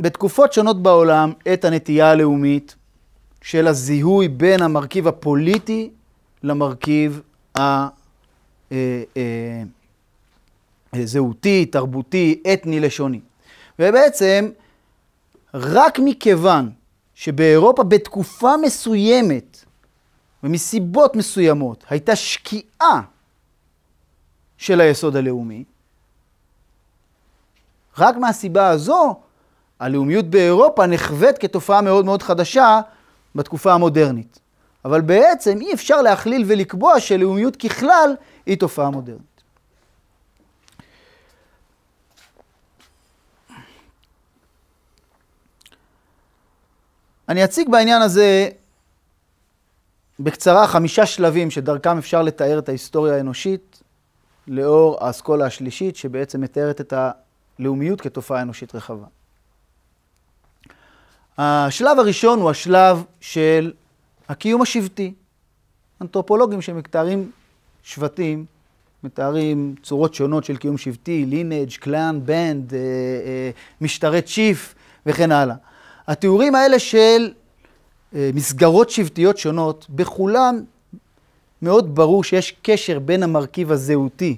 [0.00, 2.76] בתקופות שונות בעולם, את הנטייה הלאומית
[3.42, 5.90] של הזיהוי בין המרכיב הפוליטי
[6.42, 7.20] למרכיב
[10.92, 13.20] הזהותי, תרבותי, אתני, לשוני.
[13.78, 14.50] ובעצם,
[15.54, 16.70] רק מכיוון
[17.14, 19.64] שבאירופה בתקופה מסוימת,
[20.42, 23.02] ומסיבות מסוימות, הייתה שקיעה
[24.58, 25.64] של היסוד הלאומי,
[27.98, 29.20] רק מהסיבה הזו,
[29.80, 32.80] הלאומיות באירופה נחווית כתופעה מאוד מאוד חדשה
[33.34, 34.38] בתקופה המודרנית.
[34.84, 38.14] אבל בעצם אי אפשר להכליל ולקבוע שלאומיות ככלל
[38.46, 39.38] היא תופעה מודרנית.
[47.28, 48.48] אני אציג בעניין הזה
[50.20, 53.82] בקצרה חמישה שלבים שדרכם אפשר לתאר את ההיסטוריה האנושית
[54.46, 56.92] לאור האסכולה השלישית שבעצם מתארת את
[57.58, 59.06] הלאומיות כתופעה אנושית רחבה.
[61.38, 63.72] השלב הראשון הוא השלב של
[64.28, 65.14] הקיום השבטי.
[66.00, 67.30] אנתרופולוגים שמתארים
[67.82, 68.44] שבטים,
[69.04, 72.72] מתארים צורות שונות של קיום שבטי, lineage, clan, band,
[73.80, 74.74] משטרי chief
[75.06, 75.54] וכן הלאה.
[76.06, 77.32] התיאורים האלה של
[78.14, 80.62] אה, מסגרות שבטיות שונות, בכולן
[81.62, 84.36] מאוד ברור שיש קשר בין המרכיב הזהותי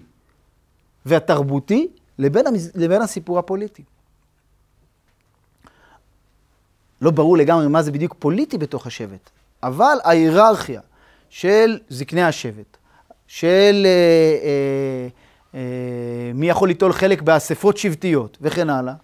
[1.07, 1.89] והתרבותי
[2.21, 2.71] לבין, המס...
[2.75, 3.83] לבין הסיפור הפוליטי.
[7.01, 9.31] לא ברור לגמרי מה זה בדיוק פוליטי בתוך השבט,
[9.63, 10.81] אבל ההיררכיה
[11.31, 12.77] של זקני השבט,
[13.27, 13.91] של אה,
[14.47, 15.09] אה,
[15.55, 18.95] אה, מי יכול ליטול חלק באספות שבטיות וכן הלאה,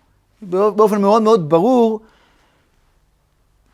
[0.42, 2.00] באופן מאוד מאוד ברור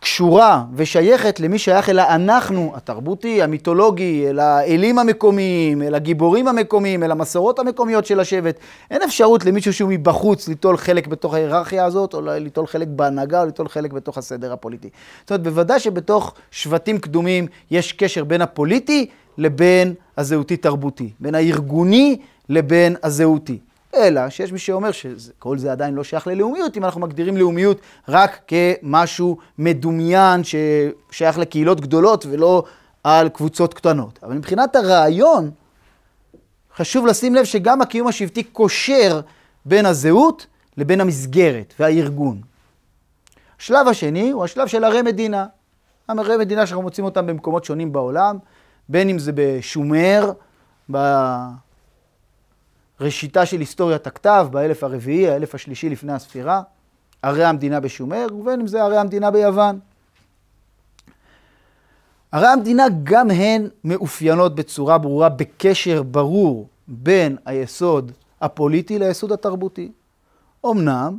[0.03, 7.11] קשורה ושייכת למי שייך אל האנחנו התרבותי, המיתולוגי, אל האלים המקומיים, אל הגיבורים המקומיים, אל
[7.11, 8.59] המסורות המקומיות של השבט.
[8.91, 13.47] אין אפשרות למישהו שהוא מבחוץ ליטול חלק בתוך ההיררכיה הזאת, או ליטול חלק בהנהגה, או
[13.47, 14.89] ליטול חלק בתוך הסדר הפוליטי.
[15.21, 19.07] זאת אומרת, בוודאי שבתוך שבטים קדומים יש קשר בין הפוליטי
[19.39, 22.17] לבין הזהותי-תרבותי, בין הארגוני
[22.49, 23.59] לבין הזהותי.
[23.95, 28.41] אלא שיש מי שאומר שכל זה עדיין לא שייך ללאומיות, אם אנחנו מגדירים לאומיות רק
[28.47, 32.65] כמשהו מדומיין ששייך לקהילות גדולות ולא
[33.05, 34.19] על קבוצות קטנות.
[34.23, 35.51] אבל מבחינת הרעיון,
[36.77, 39.21] חשוב לשים לב שגם הקיום השבטי קושר
[39.65, 42.41] בין הזהות לבין המסגרת והארגון.
[43.59, 45.47] השלב השני הוא השלב של ערי מדינה.
[46.09, 48.39] ערי מדינה שאנחנו מוצאים אותם במקומות שונים בעולם,
[48.89, 50.33] בין אם זה בשומר,
[53.03, 56.63] ראשיתה של היסטוריית הכתב באלף הרביעי, האלף השלישי לפני הספירה,
[57.23, 59.79] ערי המדינה בשומר, ובין אם זה ערי המדינה ביוון.
[62.33, 69.93] ערי המדינה גם הן מאופיינות בצורה ברורה בקשר ברור בין היסוד הפוליטי ליסוד התרבותי.
[70.67, 71.19] אמנם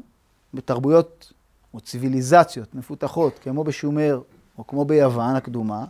[0.54, 1.34] בתרבויות
[1.74, 4.22] או ציוויליזציות מפותחות כמו בשומר
[4.58, 5.86] או כמו ביוון הקדומה,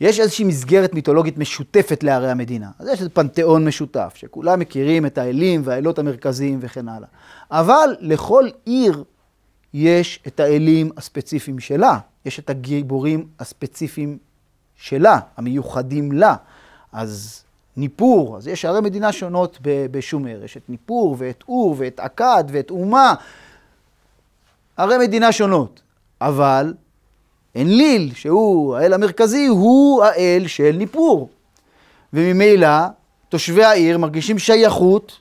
[0.00, 2.70] יש איזושהי מסגרת מיתולוגית משותפת לערי המדינה.
[2.78, 7.08] אז יש איזה פנתיאון משותף, שכולם מכירים את האלים והאלות המרכזיים וכן הלאה.
[7.50, 9.04] אבל לכל עיר
[9.74, 14.18] יש את האלים הספציפיים שלה, יש את הגיבורים הספציפיים
[14.76, 16.34] שלה, המיוחדים לה.
[16.92, 17.42] אז
[17.76, 22.70] ניפור, אז יש ערי מדינה שונות בשומר, יש את ניפור ואת אור ואת אכד ואת
[22.70, 23.14] אומה,
[24.76, 25.82] ערי מדינה שונות,
[26.20, 26.74] אבל
[27.56, 31.28] אנליל, שהוא האל המרכזי, הוא האל של ניפור.
[32.12, 32.68] וממילא
[33.28, 35.20] תושבי העיר מרגישים שייכות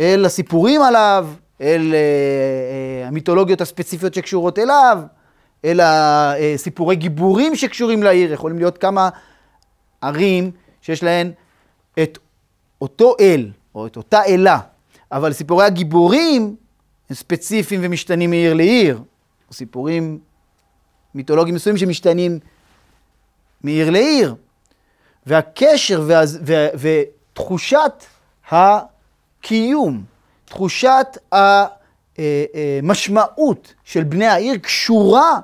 [0.00, 1.28] אל הסיפורים עליו,
[1.60, 5.02] אל אה, אה, המיתולוגיות הספציפיות שקשורות אליו,
[5.64, 8.32] אל הסיפורי גיבורים שקשורים לעיר.
[8.32, 9.08] יכולים להיות כמה
[10.00, 11.32] ערים שיש להן
[12.02, 12.18] את
[12.80, 14.58] אותו אל, או את אותה אלה,
[15.12, 16.56] אבל סיפורי הגיבורים
[17.10, 19.00] הם ספציפיים ומשתנים מעיר לעיר.
[19.52, 20.18] סיפורים
[21.14, 22.38] מיתולוגיים מסוימים שמשתנים
[23.64, 24.34] מעיר לעיר.
[25.26, 28.04] והקשר וה, ו, ותחושת
[28.50, 30.04] הקיום,
[30.44, 31.18] תחושת
[32.82, 35.40] המשמעות אה, אה, של בני העיר קשורה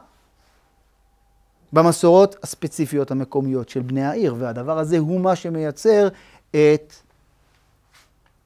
[1.73, 6.09] במסורות הספציפיות המקומיות של בני העיר, והדבר הזה הוא מה שמייצר
[6.51, 6.95] את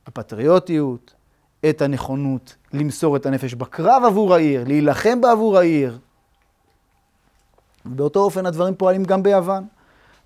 [0.07, 1.15] הפטריוטיות,
[1.71, 5.99] את הנכונות למסור את הנפש בקרב עבור העיר, להילחם בעבור העיר.
[7.85, 9.65] באותו אופן הדברים פועלים גם ביוון.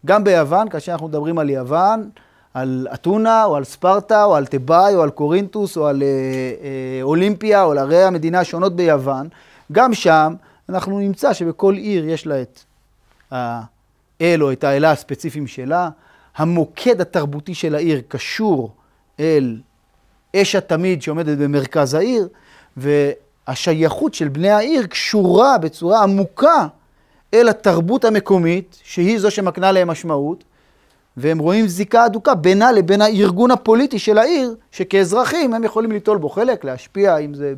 [0.07, 2.11] גם ביוון, כאשר אנחנו מדברים על יוון,
[2.55, 7.03] על אתונה, או על ספרטה, או על תיבאי, או על קורינטוס, או על אה, אה,
[7.03, 9.29] אולימפיה, או על ערי המדינה השונות ביוון,
[9.73, 10.35] גם שם
[10.69, 12.61] אנחנו נמצא שבכל עיר יש לה את
[13.31, 15.89] האל או את האלה הספציפיים שלה.
[16.37, 18.71] המוקד התרבותי של העיר קשור
[19.21, 19.61] אל
[20.37, 22.29] אש התמיד שעומדת במרכז העיר,
[22.77, 26.67] והשייכות של בני העיר קשורה בצורה עמוקה
[27.35, 30.45] אל התרבות המקומית, שהיא זו שמקנה להם משמעות,
[31.17, 36.29] והם רואים זיקה אדוקה בינה לבין הארגון הפוליטי של העיר, שכאזרחים הם יכולים ליטול בו
[36.29, 37.55] חלק, להשפיע, אם זה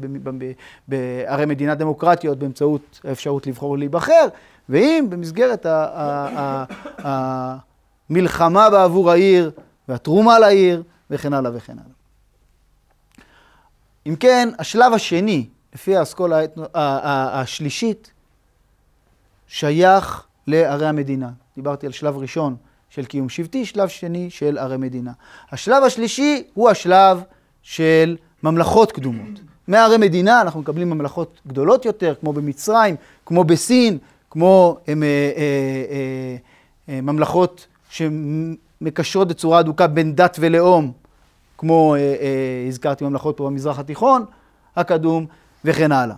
[0.88, 4.26] בערי מדינה דמוקרטיות באמצעות האפשרות לבחור ולהיבחר,
[4.68, 5.66] ואם במסגרת
[8.10, 9.50] המלחמה בעבור העיר
[9.88, 11.98] והתרומה לעיר וכן הלאה וכן הלאה.
[14.06, 16.40] אם כן, השלב השני, לפי האסכולה
[16.74, 18.10] השלישית,
[19.48, 21.30] שייך לערי המדינה.
[21.56, 22.56] דיברתי על שלב ראשון
[22.90, 25.12] של קיום שבטי, שלב שני של ערי מדינה.
[25.52, 27.22] השלב השלישי הוא השלב
[27.62, 29.40] של ממלכות קדומות.
[29.68, 33.98] מערי מדינה אנחנו מקבלים ממלכות גדולות יותר, כמו במצרים, כמו בסין,
[34.30, 35.42] כמו הם, אה, אה,
[35.90, 36.36] אה,
[36.94, 40.92] אה, ממלכות שמקשרות בצורה אדוקה בין דת ולאום,
[41.58, 44.24] כמו אה, אה, הזכרתי ממלכות פה במזרח התיכון
[44.76, 45.26] הקדום
[45.64, 46.16] וכן הלאה.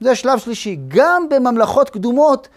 [0.00, 0.78] זה שלב שלישי.
[0.88, 2.48] גם בממלכות קדומות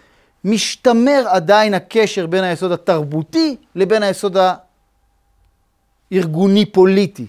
[0.44, 4.36] משתמר עדיין הקשר בין היסוד התרבותי לבין היסוד
[6.12, 7.26] הארגוני-פוליטי.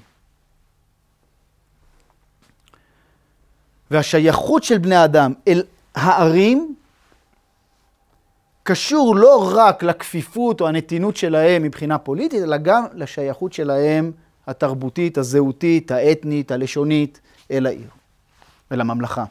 [3.91, 5.63] והשייכות של בני אדם אל
[5.95, 6.75] הערים
[8.63, 14.11] קשור לא רק לכפיפות או הנתינות שלהם מבחינה פוליטית, אלא גם לשייכות שלהם
[14.47, 17.19] התרבותית, הזהותית, האתנית, הלשונית,
[17.51, 17.87] אל העיר,
[18.71, 19.25] אל הממלכה.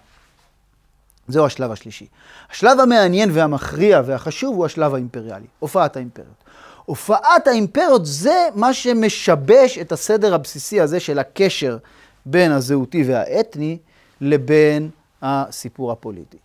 [1.29, 2.07] זהו השלב השלישי.
[2.51, 6.45] השלב המעניין והמכריע והחשוב הוא השלב האימפריאלי, הופעת האימפריות.
[6.85, 11.79] הופעת האימפריות זה מה שמשבש את הסדר הבסיסי הזה של הקשר
[12.27, 13.79] בין הזהותי והאתני
[14.21, 14.91] לבין
[15.23, 16.37] הסיפור הפוליטי.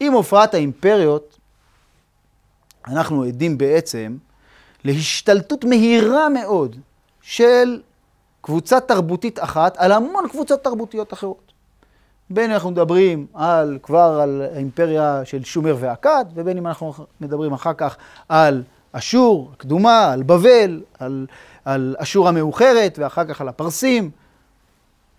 [0.00, 1.38] עם הופעת האימפריות,
[2.86, 4.16] אנחנו עדים בעצם
[4.84, 6.76] להשתלטות מהירה מאוד
[7.22, 7.80] של
[8.40, 11.49] קבוצה תרבותית אחת על המון קבוצות תרבותיות אחרות.
[12.30, 17.52] בין אם אנחנו מדברים על, כבר על האימפריה של שומר ואכד, ובין אם אנחנו מדברים
[17.52, 17.96] אחר כך
[18.28, 18.62] על
[18.92, 21.26] אשור הקדומה, על בבל, על,
[21.64, 24.10] על אשור המאוחרת, ואחר כך על הפרסים,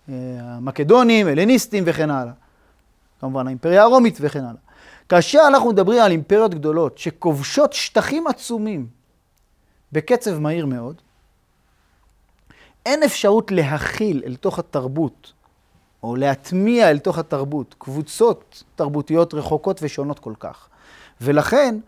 [0.08, 2.32] אה, המקדונים, הלניסטים וכן הלאה.
[3.20, 4.60] כמובן האימפריה הרומית וכן הלאה.
[5.08, 8.86] כאשר אנחנו מדברים על אימפריות גדולות שכובשות שטחים עצומים
[9.92, 10.96] בקצב מהיר מאוד,
[12.86, 15.32] אין אפשרות להכיל אל תוך התרבות
[16.02, 20.68] או להטמיע אל תוך התרבות קבוצות תרבותיות רחוקות ושונות כל כך.
[21.20, 21.78] ולכן,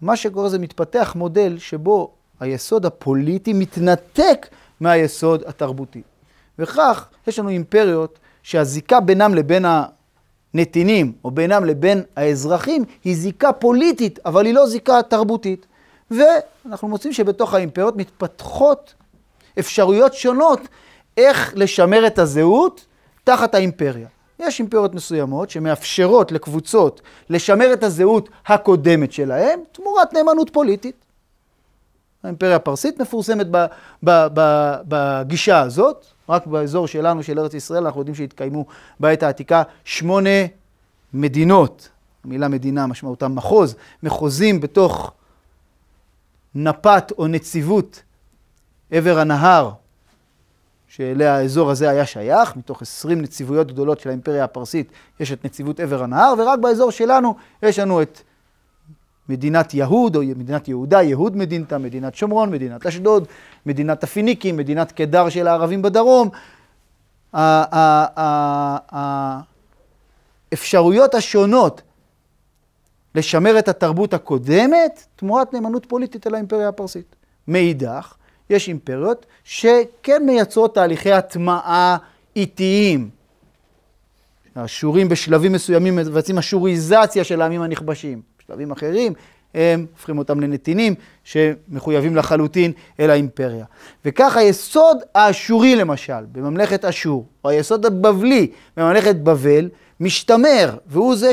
[0.00, 2.10] מה שקורה זה מתפתח מודל שבו
[2.40, 4.46] היסוד הפוליטי מתנתק
[4.80, 6.02] מהיסוד התרבותי.
[6.58, 9.64] וכך, יש לנו אימפריות שהזיקה בינם לבין
[10.54, 15.66] הנתינים, או בינם לבין האזרחים, היא זיקה פוליטית, אבל היא לא זיקה תרבותית.
[16.10, 18.94] ואנחנו מוצאים שבתוך האימפריות מתפתחות
[19.58, 20.60] אפשרויות שונות
[21.16, 22.86] איך לשמר את הזהות
[23.24, 24.08] תחת האימפריה.
[24.38, 27.00] יש אימפריות מסוימות שמאפשרות לקבוצות
[27.30, 31.04] לשמר את הזהות הקודמת שלהם תמורת נאמנות פוליטית.
[32.22, 33.46] האימפריה הפרסית מפורסמת
[34.88, 38.66] בגישה הזאת, רק באזור שלנו, של ארץ ישראל, אנחנו יודעים שהתקיימו
[39.00, 40.46] בעת העתיקה שמונה
[41.14, 41.88] מדינות,
[42.24, 45.12] המילה מדינה משמעותה מחוז, מחוזים בתוך
[46.54, 48.02] נפת או נציבות
[48.90, 49.70] עבר הנהר,
[50.96, 55.80] שאליה האזור הזה היה שייך, מתוך 20 נציבויות גדולות של האימפריה הפרסית, יש את נציבות
[55.80, 58.20] עבר הנהר, ורק באזור שלנו יש לנו את
[59.28, 63.26] מדינת יהוד, או מדינת יהודה, יהוד מדינתה, מדינת שומרון, מדינת אשדוד,
[63.66, 66.28] מדינת הפיניקים, מדינת קדר של הערבים בדרום.
[70.52, 71.82] האפשרויות השונות
[73.14, 77.16] לשמר את התרבות הקודמת תמורת נאמנות פוליטית אל האימפריה הפרסית.
[77.48, 78.14] מאידך,
[78.52, 81.96] יש אימפריות שכן מייצרות תהליכי הטמעה
[82.36, 83.10] איטיים.
[84.54, 88.22] האשורים בשלבים מסוימים מבצעים אשוריזציה של העמים הנכבשים.
[88.38, 89.12] בשלבים אחרים
[89.54, 90.94] הם הופכים אותם לנתינים
[91.24, 93.64] שמחויבים לחלוטין אל האימפריה.
[94.04, 99.68] וכך היסוד האשורי למשל, בממלכת אשור, או היסוד הבבלי בממלכת בבל,
[100.00, 101.30] משתמר, והוא זה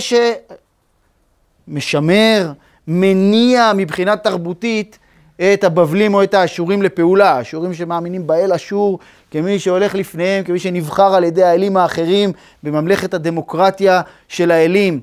[1.68, 2.52] שמשמר,
[2.88, 5.00] מניע מבחינה תרבותית
[5.40, 9.00] את הבבלים או את האשורים לפעולה, האשורים שמאמינים באל אשור
[9.32, 12.32] כמי שהולך לפניהם, כמי שנבחר על ידי האלים האחרים
[12.64, 15.00] בממלכת הדמוקרטיה של האלים.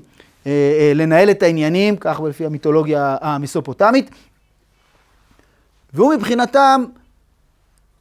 [0.47, 4.09] אה, אה, לנהל את העניינים, כך לפי המיתולוגיה המסופוטמית.
[5.93, 6.83] והוא מבחינתם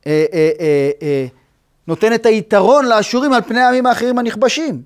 [0.06, 1.26] אה,
[1.88, 4.82] נותן את היתרון לאשורים על פני העמים האחרים הנכבשים.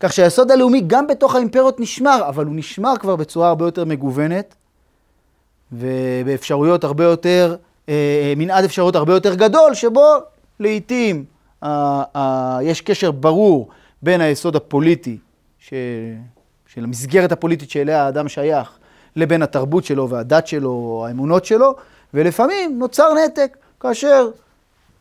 [0.00, 4.54] כך שהיסוד הלאומי גם בתוך האימפריות נשמר, אבל הוא נשמר כבר בצורה הרבה יותר מגוונת,
[5.72, 7.56] ובאפשרויות הרבה יותר,
[8.36, 10.14] מנעד אפשרויות הרבה יותר גדול, שבו
[10.60, 11.24] לעיתים
[12.62, 13.68] יש קשר ברור
[14.02, 15.18] בין היסוד הפוליטי,
[15.58, 15.74] ש...
[16.66, 18.78] של המסגרת הפוליטית שאליה האדם שייך,
[19.16, 21.74] לבין התרבות שלו והדת שלו האמונות שלו,
[22.14, 24.28] ולפעמים נוצר נתק כאשר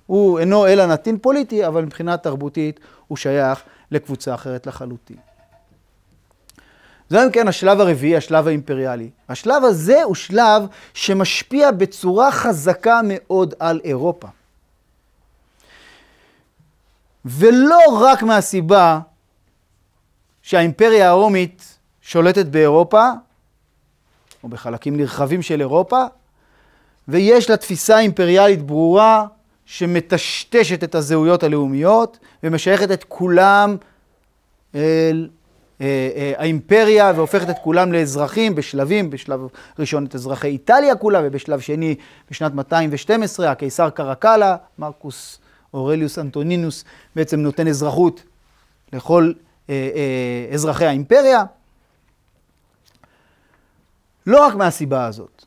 [0.06, 3.62] הוא אינו אלא נתין פוליטי, אבל מבחינה תרבותית הוא שייך
[3.92, 5.18] לקבוצה אחרת לחלוטין.
[7.10, 9.10] זה אם כן השלב הרביעי, השלב האימפריאלי.
[9.30, 14.28] השלב הזה הוא שלב שמשפיע בצורה חזקה מאוד על אירופה.
[17.26, 19.00] ולא רק מהסיבה
[20.42, 23.10] שהאימפריה הרומית שולטת באירופה,
[24.44, 26.04] או בחלקים נרחבים של אירופה,
[27.08, 29.26] ויש לה תפיסה אימפריאלית ברורה
[29.66, 33.78] שמטשטשת את הזהויות הלאומיות ומשייכת את כולם
[34.76, 35.39] אל אה,
[36.38, 39.40] האימפריה והופכת את כולם לאזרחים בשלבים, בשלב
[39.80, 41.96] ראשון את אזרחי איטליה כולה ובשלב שני
[42.32, 45.40] בשנת 212 הקיסר קרקלה, מרקוס
[45.74, 46.84] אורליוס אנטונינוס
[47.16, 48.24] בעצם נותן אזרחות
[48.94, 49.32] לכל
[49.70, 51.44] אה, אה, אזרחי האימפריה.
[54.26, 55.46] לא רק מהסיבה הזאת.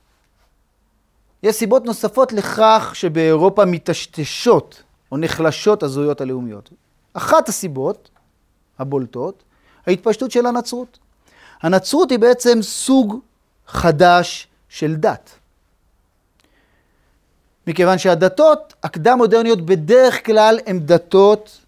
[1.42, 6.70] יש סיבות נוספות לכך שבאירופה מטשטשות או נחלשות הזהויות הלאומיות.
[7.12, 8.10] אחת הסיבות
[8.78, 9.42] הבולטות,
[9.86, 10.98] ההתפשטות של הנצרות.
[11.62, 13.18] הנצרות היא בעצם סוג
[13.66, 15.30] חדש של דת.
[17.66, 21.58] מכיוון שהדתות הקדם-מודרניות בדרך כלל הן דתות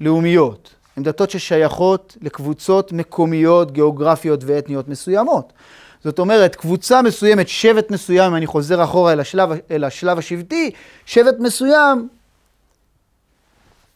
[0.00, 0.74] לאומיות.
[0.96, 5.52] הן דתות ששייכות לקבוצות מקומיות, גיאוגרפיות ואתניות מסוימות.
[6.04, 10.70] זאת אומרת, קבוצה מסוימת, שבט מסוים, אם אני חוזר אחורה אל השלב, אל השלב השבטי,
[11.06, 12.08] שבט מסוים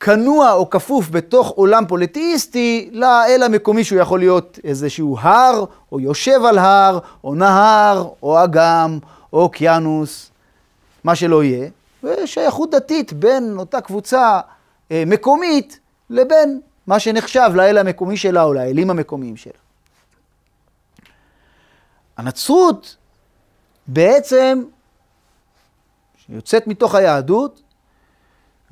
[0.01, 6.44] כנוע או כפוף בתוך עולם פוליטאיסטי לאל המקומי שהוא יכול להיות איזשהו הר, או יושב
[6.44, 8.99] על הר, או נהר, או אגם,
[9.32, 10.30] או אוקיינוס,
[11.05, 11.68] מה שלא יהיה,
[12.03, 14.40] ושייכות דתית בין אותה קבוצה
[14.90, 15.78] אה, מקומית
[16.11, 19.53] לבין מה שנחשב לאל המקומי שלה או לאלים המקומיים שלה.
[22.16, 22.97] הנצרות
[23.86, 24.62] בעצם,
[26.16, 27.62] שיוצאת מתוך היהדות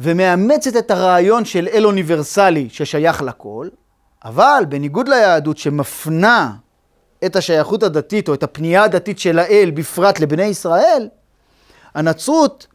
[0.00, 3.68] ומאמצת את הרעיון של אל אוניברסלי ששייך לכל,
[4.24, 6.52] אבל בניגוד ליהדות שמפנה
[7.24, 11.08] את השייכות הדתית או את הפנייה הדתית של האל בפרט לבני ישראל,
[11.94, 12.66] הנצרות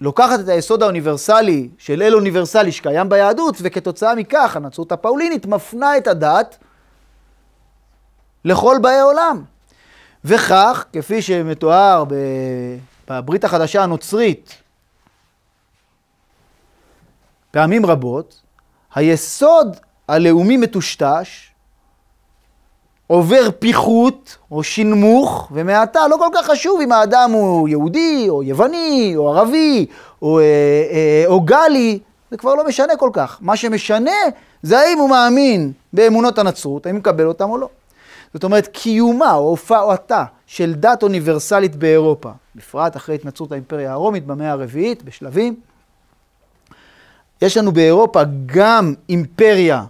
[0.00, 6.06] לוקחת את היסוד האוניברסלי של אל אוניברסלי שקיים ביהדות, וכתוצאה מכך הנצרות הפאולינית מפנה את
[6.06, 6.56] הדת
[8.44, 9.44] לכל באי עולם.
[10.24, 12.04] וכך, כפי שמתואר
[13.08, 14.62] בברית החדשה הנוצרית
[17.52, 18.40] פעמים רבות,
[18.94, 19.76] היסוד
[20.08, 21.52] הלאומי מטושטש,
[23.06, 29.12] עובר פיחות או שינמוך, ומעתה לא כל כך חשוב אם האדם הוא יהודי, או יווני,
[29.16, 29.86] או ערבי,
[30.22, 31.98] או, אה, אה, או גלי,
[32.30, 33.38] זה כבר לא משנה כל כך.
[33.40, 34.10] מה שמשנה
[34.62, 37.68] זה האם הוא מאמין באמונות הנצרות, האם הוא מקבל אותם או לא.
[38.34, 44.50] זאת אומרת, קיומה או הופעתה של דת אוניברסלית באירופה, בפרט אחרי התנצרות האימפריה הרומית במאה
[44.50, 45.56] הרביעית, בשלבים,
[47.42, 49.84] יש לנו באירופה גם אימפריה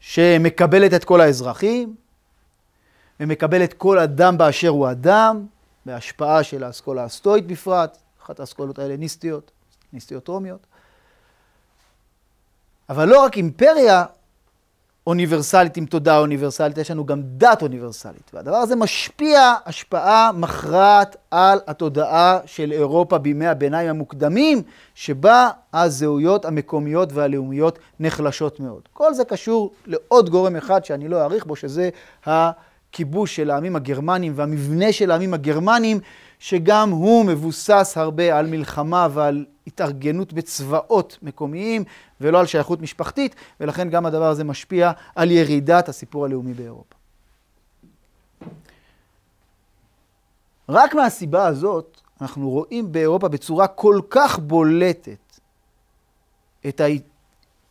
[0.00, 1.94] שמקבלת את כל האזרחים,
[3.20, 5.46] ומקבלת כל אדם באשר הוא אדם,
[5.86, 9.50] בהשפעה של האסכולה הסטואית בפרט, אחת האסכולות ההלניסטיות,
[9.92, 10.66] ניסטיות רומיות.
[12.88, 14.04] אבל לא רק אימפריה
[15.08, 18.30] אוניברסלית עם תודעה אוניברסלית, יש לנו גם דת אוניברסלית.
[18.34, 24.62] והדבר הזה משפיע השפעה מכרעת על התודעה של אירופה בימי הביניים המוקדמים,
[24.94, 28.82] שבה הזהויות המקומיות והלאומיות נחלשות מאוד.
[28.92, 31.90] כל זה קשור לעוד גורם אחד שאני לא אעריך בו, שזה
[32.26, 36.00] הכיבוש של העמים הגרמנים והמבנה של העמים הגרמנים,
[36.38, 41.84] שגם הוא מבוסס הרבה על מלחמה ועל התארגנות בצבאות מקומיים
[42.20, 46.94] ולא על שייכות משפחתית, ולכן גם הדבר הזה משפיע על ירידת הסיפור הלאומי באירופה.
[50.68, 55.40] רק מהסיבה הזאת אנחנו רואים באירופה בצורה כל כך בולטת
[56.68, 56.80] את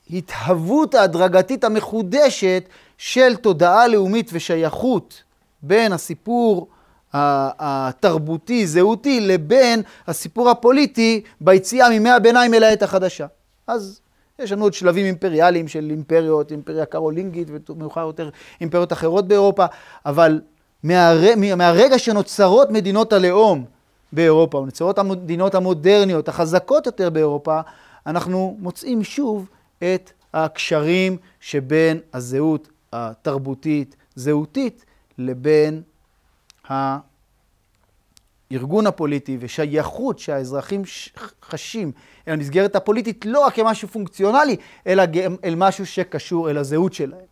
[0.10, 5.24] ההתהוות ההדרגתית המחודשת של תודעה לאומית ושייכות
[5.62, 6.68] בין הסיפור
[7.14, 13.26] התרבותי, זהותי, לבין הסיפור הפוליטי ביציאה מימי הביניים אל העת החדשה.
[13.68, 14.00] אז
[14.40, 18.30] יש לנו עוד שלבים אימפריאליים של אימפריות, אימפריה קרולינגית ומאוחר יותר
[18.62, 19.66] אימפריות אחרות באירופה,
[20.06, 20.42] אבל
[20.84, 21.36] מהר...
[21.58, 23.66] מהרגע שנוצרות מדינות הלאום
[24.14, 27.60] באירופה, או נוצרות המדינות המודרניות, החזקות יותר באירופה,
[28.08, 29.50] אנחנו מוצאים שוב
[29.80, 34.86] את הקשרים שבין הזהות התרבותית, זהותית,
[35.18, 35.82] לבין
[36.70, 37.28] הארגון
[38.88, 40.82] הפוליטי ושייכות שהאזרחים
[41.44, 41.92] חשים
[42.28, 44.56] אל המסגרת הפוליטית לא רק כמשהו פונקציונלי,
[44.88, 45.04] אלא
[45.44, 47.26] אל משהו שקשור אל הזהות שלהם.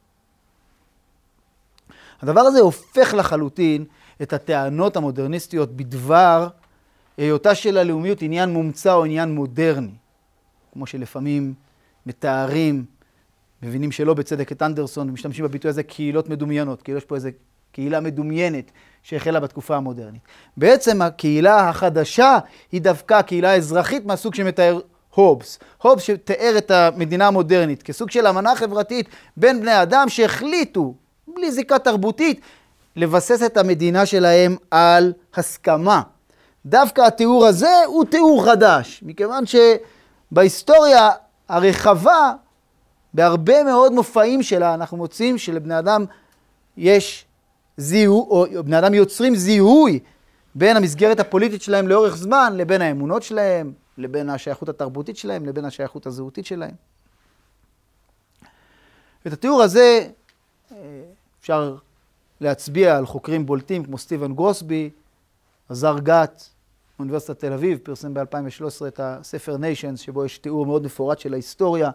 [2.21, 3.85] הדבר הזה הופך לחלוטין
[4.21, 6.47] את הטענות המודרניסטיות בדבר
[7.17, 9.93] היותה של הלאומיות עניין מומצא או עניין מודרני,
[10.73, 11.53] כמו שלפעמים
[12.05, 12.85] מתארים,
[13.63, 17.31] מבינים שלא בצדק את אנדרסון ומשתמשים בביטוי הזה קהילות מדומיינות, כאילו יש פה איזה
[17.75, 18.71] קהילה מדומיינת
[19.03, 20.21] שהחלה בתקופה המודרנית.
[20.57, 22.37] בעצם הקהילה החדשה
[22.71, 24.79] היא דווקא קהילה אזרחית מהסוג שמתאר
[25.15, 25.59] הובס.
[25.81, 30.93] הובס שתיאר את המדינה המודרנית כסוג של אמנה חברתית בין בני אדם שהחליטו,
[31.27, 32.41] בלי זיקה תרבותית,
[32.95, 36.01] לבסס את המדינה שלהם על הסכמה.
[36.65, 39.43] דווקא התיאור הזה הוא תיאור חדש, מכיוון
[40.31, 41.09] שבהיסטוריה
[41.49, 42.33] הרחבה,
[43.13, 46.05] בהרבה מאוד מופעים שלה, אנחנו מוצאים שלבני אדם
[46.77, 47.24] יש
[47.77, 49.99] זיהו, או בני אדם יוצרים זיהוי
[50.55, 56.05] בין המסגרת הפוליטית שלהם לאורך זמן לבין האמונות שלהם, לבין השייכות התרבותית שלהם, לבין השייכות
[56.05, 56.75] הזהותית שלהם.
[59.27, 60.07] את התיאור הזה
[60.71, 60.77] אה,
[61.39, 61.75] אפשר
[62.41, 64.89] להצביע על חוקרים בולטים כמו סטיבן גרוסבי,
[65.69, 66.49] עזר גת,
[66.99, 71.91] מאוניברסיטת תל אביב, פרסם ב-2013 את הספר ניישנס, שבו יש תיאור מאוד מפורט של ההיסטוריה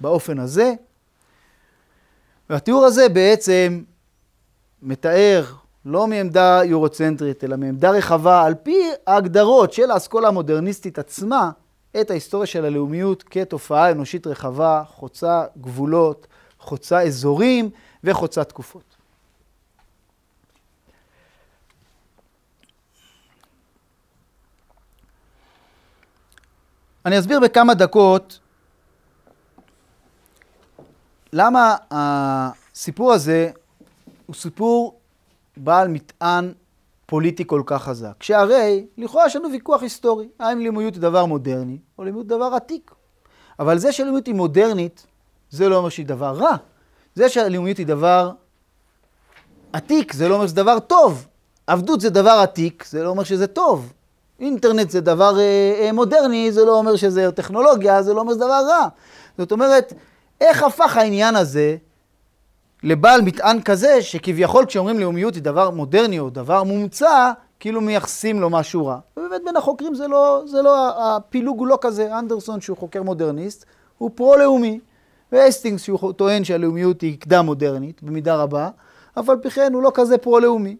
[0.00, 0.72] באופן הזה.
[2.50, 3.82] והתיאור הזה בעצם
[4.82, 5.44] מתאר
[5.84, 8.76] לא מעמדה יורוצנטרית, אלא מעמדה רחבה, על פי
[9.06, 11.50] ההגדרות של האסכולה המודרניסטית עצמה,
[12.00, 16.26] את ההיסטוריה של הלאומיות כתופעה אנושית רחבה, חוצה גבולות,
[16.58, 17.70] חוצה אזורים
[18.04, 18.96] וחוצה תקופות.
[27.06, 28.38] אני אסביר בכמה דקות
[31.32, 33.50] למה הסיפור הזה
[34.30, 35.00] הוא סיפור
[35.56, 36.52] בעל מטען
[37.06, 38.22] פוליטי כל כך חזק.
[38.22, 42.90] שהרי, לכאורה יש לנו ויכוח היסטורי, האם לימודיות היא דבר מודרני, או לימוד דבר עתיק.
[43.58, 45.06] אבל זה שלימודיות היא מודרנית,
[45.50, 46.56] זה לא אומר שהיא דבר רע.
[47.14, 48.30] זה שהלימודיות היא דבר
[49.72, 51.26] עתיק, זה לא אומר שזה דבר טוב.
[51.66, 53.92] עבדות זה דבר עתיק, זה לא אומר שזה טוב.
[54.40, 58.44] אינטרנט זה דבר אה, אה, מודרני, זה לא אומר שזה טכנולוגיה, זה לא אומר שזה
[58.44, 58.88] דבר רע.
[59.38, 59.92] זאת אומרת,
[60.40, 61.76] איך הפך העניין הזה
[62.82, 68.50] לבעל מטען כזה, שכביכול כשאומרים לאומיות היא דבר מודרני או דבר מומצא, כאילו מייחסים לו
[68.50, 68.98] משהו רע.
[69.16, 72.18] ובאמת בין החוקרים זה לא, זה לא, הפילוג הוא לא כזה.
[72.18, 73.64] אנדרסון שהוא חוקר מודרניסט,
[73.98, 74.80] הוא פרו-לאומי.
[75.32, 78.68] והסטינגס שהוא טוען שהלאומיות היא קדם מודרנית, במידה רבה,
[79.18, 80.76] אף על פי כן הוא לא כזה פרו-לאומי.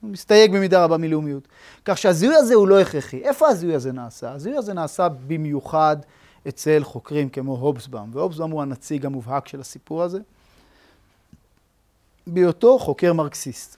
[0.00, 1.48] הוא מסתייג במידה רבה מלאומיות.
[1.84, 3.16] כך שהזיהוי הזה הוא לא הכרחי.
[3.16, 4.32] איפה הזיהוי הזה נעשה?
[4.32, 5.96] הזיהוי הזה נעשה במיוחד
[6.48, 10.18] אצל חוקרים כמו הובסבאום, והובסבאום הוא הנציג המובהק של הסיפור הזה.
[12.28, 13.76] בהיותו חוקר מרקסיסט.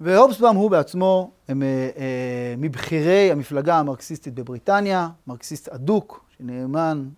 [0.00, 7.08] והובסבאום הוא בעצמו הם, אה, אה, מבכירי המפלגה המרקסיסטית בבריטניה, מרקסיסט אדוק, שנאמן,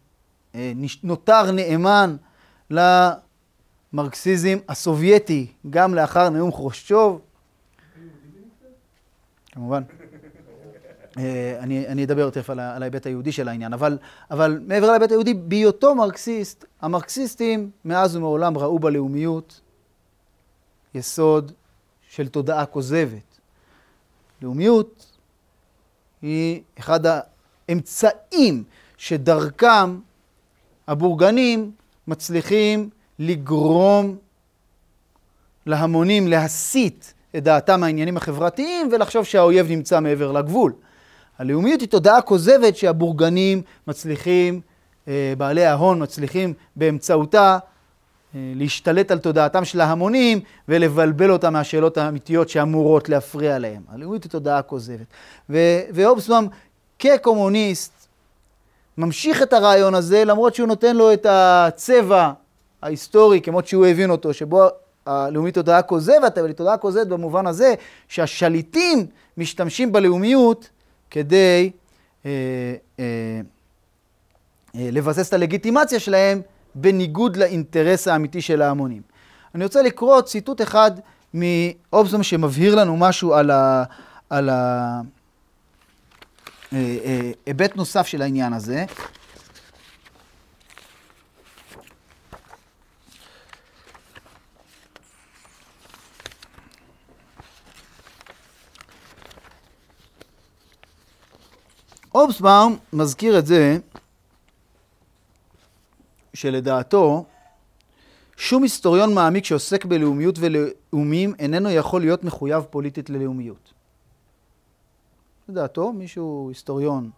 [0.55, 2.17] אה, נותר נאמן
[2.71, 7.21] למרקסיזם הסובייטי, גם לאחר נאום חרושצ'וב.
[9.53, 9.83] כמובן.
[11.19, 13.99] אה, אני, אני אדבר תכף על, על ההיבט היהודי של העניין, אבל,
[14.31, 19.61] אבל מעבר להיבט היהודי, בהיותו מרקסיסט, המרקסיסטים מאז ומעולם ראו בלאומיות
[20.95, 21.53] יסוד
[22.11, 23.39] של תודעה כוזבת.
[24.43, 25.17] לאומיות
[26.23, 27.01] היא אחד
[27.69, 28.65] האמצעים
[28.97, 29.99] שדרכם
[30.89, 31.71] הבורגנים
[32.07, 34.17] מצליחים לגרום
[35.67, 37.05] להמונים להסיט
[37.37, 40.73] את דעתם מהעניינים החברתיים ולחשוב שהאויב נמצא מעבר לגבול.
[41.39, 44.61] הלאומיות היא תודעה כוזבת שהבורגנים מצליחים,
[45.09, 47.59] אה, בעלי ההון מצליחים באמצעותה
[48.35, 53.83] אה, להשתלט על תודעתם של ההמונים ולבלבל אותם מהשאלות האמיתיות שאמורות להפריע להם.
[53.89, 55.07] הלאומיות היא תודעה כוזבת.
[55.91, 56.49] ואובסבאום
[56.99, 57.93] כקומוניסט
[58.99, 62.33] ממשיך את הרעיון הזה למרות שהוא נותן לו את הצבע
[62.83, 64.69] ההיסטורי כמות שהוא הבין אותו, שבו
[65.07, 67.75] הלאומית תודעה כוזבת, אבל היא תודעה כוזבת במובן הזה
[68.09, 70.69] שהשליטים משתמשים בלאומיות
[71.11, 71.71] כדי
[72.27, 72.31] אה,
[72.99, 73.05] אה,
[74.75, 76.41] אה, לבסס את הלגיטימציה שלהם
[76.75, 79.03] בניגוד לאינטרס האמיתי של ההמונים.
[79.55, 80.91] אני רוצה לקרוא ציטוט אחד
[81.35, 83.85] מאובזום שמבהיר לנו משהו על, ה,
[84.31, 85.01] על ה,
[86.73, 88.85] אה, אה, היבט נוסף של העניין הזה.
[102.15, 103.79] אובסבאום מזכיר את זה
[106.35, 107.25] שלדעתו
[108.37, 113.73] שום היסטוריון מעמיק שעוסק בלאומיות ולאומים איננו יכול להיות מחויב פוליטית ללאומיות.
[115.49, 117.11] לדעתו, מישהו היסטוריון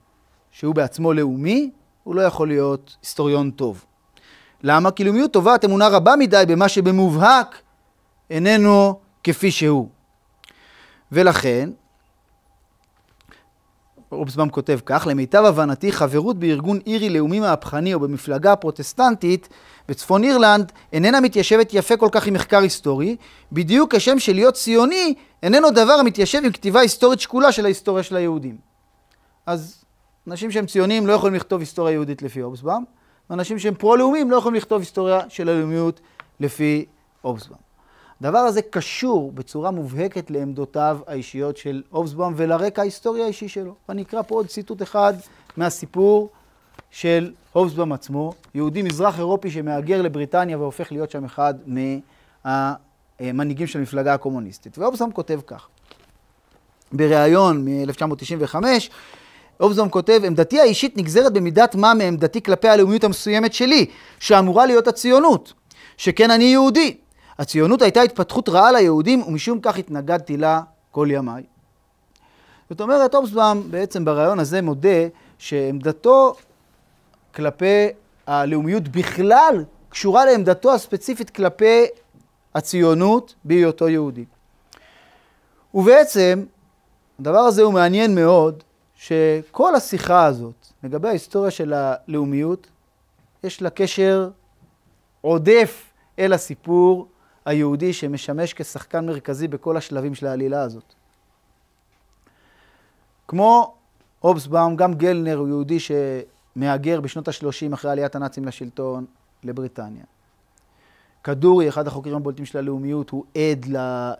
[0.50, 1.70] שהוא בעצמו לאומי,
[2.04, 3.84] הוא לא יכול להיות היסטוריון טוב.
[4.62, 4.90] למה?
[4.90, 7.62] כי לאומיות תובעת אמונה רבה מדי במה שבמובהק
[8.30, 9.88] איננו כפי שהוא.
[11.12, 11.70] ולכן,
[14.12, 19.48] אובסבאום כותב כך, למיטב הבנתי, חברות בארגון אירי לאומי מהפכני או במפלגה פרוטסטנטית
[19.88, 23.16] בצפון אירלנד איננה מתיישבת יפה כל כך עם מחקר היסטורי,
[23.52, 28.56] בדיוק כשם שלהיות ציוני איננו דבר המתיישב עם כתיבה היסטורית שקולה של ההיסטוריה של היהודים.
[29.46, 29.84] אז
[30.26, 32.84] אנשים שהם ציונים לא יכולים לכתוב היסטוריה יהודית לפי אובסבאום,
[33.30, 36.00] ואנשים שהם פרו-לאומיים לא יכולים לכתוב היסטוריה של הלאומיות
[36.40, 36.84] לפי
[37.24, 37.69] אובסבאום.
[38.20, 43.74] הדבר הזה קשור בצורה מובהקת לעמדותיו האישיות של אובסבאום ולרקע ההיסטורי האישי שלו.
[43.88, 45.14] ואני אקרא פה עוד ציטוט אחד
[45.56, 46.30] מהסיפור
[46.90, 51.54] של אובסבאום עצמו, יהודי מזרח אירופי שמהגר לבריטניה והופך להיות שם אחד
[53.20, 54.78] מהמנהיגים של המפלגה הקומוניסטית.
[54.78, 55.68] ואובסבאום כותב כך,
[56.92, 58.54] בריאיון מ-1995,
[59.60, 63.86] אובסבאום כותב, עמדתי האישית נגזרת במידת מה מעמדתי כלפי הלאומיות המסוימת שלי,
[64.18, 65.52] שאמורה להיות הציונות,
[65.96, 66.96] שכן אני יהודי.
[67.40, 70.60] הציונות הייתה התפתחות רעה ליהודים, ומשום כך התנגדתי לה
[70.90, 71.42] כל ימיי.
[72.70, 76.34] זאת אומרת, אובסבאום בעצם ברעיון הזה מודה שעמדתו
[77.34, 77.88] כלפי
[78.26, 81.86] הלאומיות בכלל קשורה לעמדתו הספציפית כלפי
[82.54, 84.24] הציונות בהיותו יהודי.
[85.74, 86.44] ובעצם,
[87.20, 88.62] הדבר הזה הוא מעניין מאוד,
[88.96, 92.66] שכל השיחה הזאת לגבי ההיסטוריה של הלאומיות,
[93.44, 94.30] יש לה קשר
[95.20, 95.82] עודף
[96.18, 97.08] אל הסיפור
[97.50, 100.94] היהודי שמשמש כשחקן מרכזי בכל השלבים של העלילה הזאת.
[103.28, 103.74] כמו
[104.24, 109.06] אובסבאום, גם גלנר הוא יהודי שמהגר בשנות ה-30 אחרי עליית הנאצים לשלטון
[109.44, 110.04] לבריטניה.
[111.24, 113.66] כדורי, אחד החוקרים הבולטים של הלאומיות, הוא עד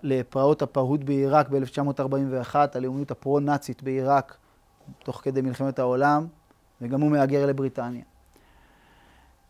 [0.03, 4.37] לפרעות הפרהוד בעיראק ב-1941, הלאומיות הפרו-נאצית בעיראק,
[5.05, 6.27] תוך כדי מלחמת העולם,
[6.81, 8.03] וגם הוא מהגר לבריטניה.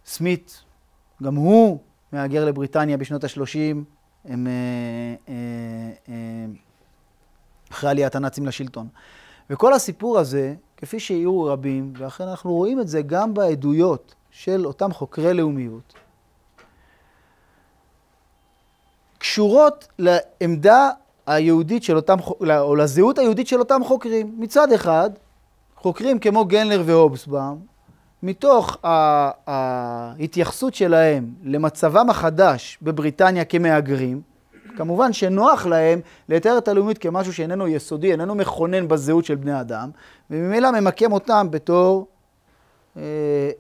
[0.07, 0.63] סמית,
[1.23, 1.79] גם הוא
[2.13, 3.77] מהגר לבריטניה בשנות ה-30,
[4.25, 4.53] הם אה,
[5.29, 5.35] אה,
[6.09, 6.47] אה,
[7.71, 8.89] אחרי עליית הנאצים לשלטון.
[9.51, 14.93] וכל הסיפור הזה, כפי שיהיו רבים, ואכן אנחנו רואים את זה גם בעדויות של אותם
[14.93, 15.95] חוקרי לאומיות,
[19.19, 20.91] קשורות לעמדה
[21.27, 24.35] היהודית של אותם, או לזהות היהודית של אותם חוקרים.
[24.39, 25.11] מצד אחד,
[25.77, 27.67] חוקרים כמו גנלר והובסבאום,
[28.23, 28.77] מתוך
[29.47, 34.21] ההתייחסות שלהם למצבם החדש בבריטניה כמהגרים,
[34.77, 39.91] כמובן שנוח להם לתאר את הלאומית כמשהו שאיננו יסודי, איננו מכונן בזהות של בני אדם,
[40.31, 42.07] וממילא ממקם אותם בתור
[42.97, 43.03] אה,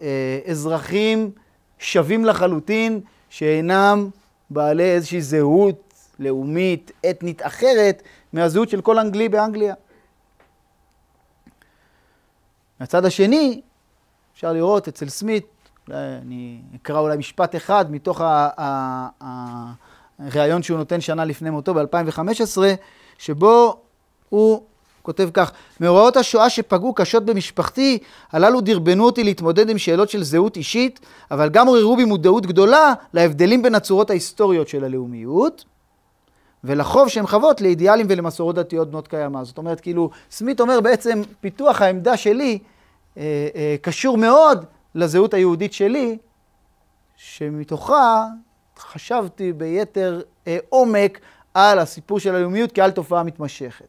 [0.02, 1.30] אה, אזרחים
[1.78, 3.00] שווים לחלוטין,
[3.30, 4.08] שאינם
[4.50, 8.02] בעלי איזושהי זהות לאומית, אתנית אחרת,
[8.32, 9.74] מהזהות של כל אנגלי באנגליה.
[12.80, 13.61] מהצד השני,
[14.41, 15.47] אפשר לראות אצל סמית,
[15.91, 18.20] אני אקרא אולי משפט אחד מתוך
[20.20, 22.59] הריאיון שהוא נותן שנה לפני מותו ב-2015,
[23.18, 23.76] שבו
[24.28, 24.62] הוא
[25.03, 27.99] כותב כך: מאורעות השואה שפגעו קשות במשפחתי,
[28.32, 32.95] הללו דרבנו אותי להתמודד עם שאלות של זהות אישית, אבל גם עוררו בי מודעות גדולה
[33.14, 35.64] להבדלים בין הצורות ההיסטוריות של הלאומיות.
[36.64, 39.45] ולחוב שהן חוות לאידיאלים ולמסורות דתיות בנות קיימא.
[39.45, 42.59] זאת אומרת, כאילו, סמית אומר בעצם, פיתוח העמדה שלי
[43.82, 46.18] קשור מאוד לזהות היהודית שלי,
[47.16, 48.26] שמתוכה
[48.78, 51.20] חשבתי ביתר אה, עומק
[51.54, 53.88] על הסיפור של הלאומיות כעל תופעה מתמשכת.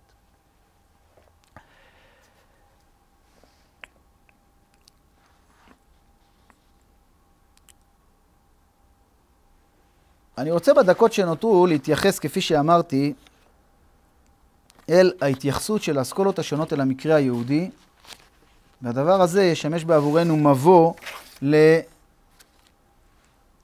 [10.37, 13.13] אני רוצה בדקות שנותרו להתייחס, כפי שאמרתי,
[14.89, 17.69] אל ההתייחסות של האסכולות השונות אל המקרה היהודי,
[18.81, 20.93] והדבר הזה ישמש בעבורנו מבוא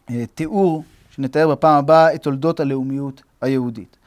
[0.10, 3.98] לתיאור, שנתאר בפעם הבאה, את תולדות הלאומיות היהודית.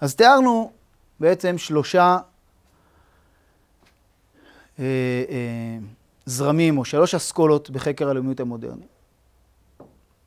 [0.00, 0.72] אז תיארנו
[1.20, 2.18] בעצם שלושה
[4.78, 4.84] אה,
[5.28, 5.78] אה,
[6.26, 8.88] זרמים או שלוש אסכולות בחקר הלאומיות המודרנית.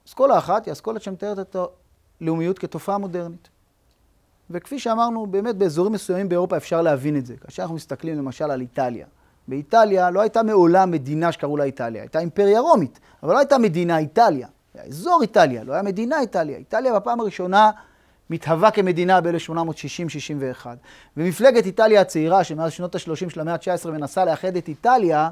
[0.07, 1.55] אסכולה אחת היא אסכולה שמתארת את
[2.21, 3.47] לאומיות כתופעה מודרנית.
[4.49, 7.37] וכפי שאמרנו, באמת באזורים מסוימים באירופה אפשר להבין את זה.
[7.37, 9.05] כאשר אנחנו מסתכלים למשל על איטליה.
[9.47, 13.97] באיטליה לא הייתה מעולם מדינה שקראו לה איטליה, הייתה אימפריה רומית, אבל לא הייתה מדינה
[13.97, 14.47] איטליה.
[14.73, 16.57] היה אזור איטליה, לא היה מדינה איטליה.
[16.57, 17.71] איטליה בפעם הראשונה
[18.29, 20.65] מתהווה כמדינה ב-1860-61.
[21.17, 25.29] ומפלגת איטליה הצעירה, שמאז שנות ה-30 של המאה ה-19 מנסה לאחד את איטליה,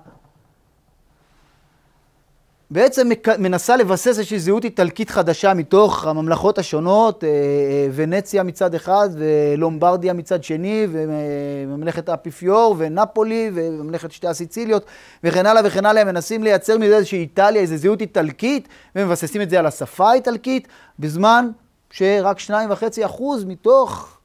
[2.72, 3.10] בעצם
[3.40, 10.14] מנסה לבסס איזושהי זהות איטלקית חדשה מתוך הממלכות השונות, אה, אה, ונציה מצד אחד, ולומברדיה
[10.14, 14.86] מצד שני, וממלכת האפיפיור, ונפולי, וממלכת שתי הסיציליות,
[15.24, 19.60] וכן הלאה וכן הלאה, מנסים לייצר מזה איזושהי איטליה, איזו זהות איטלקית, ומבססים את זה
[19.60, 20.68] על השפה האיטלקית,
[21.00, 21.50] בזמן
[21.90, 24.18] שרק שניים וחצי אחוז מתוך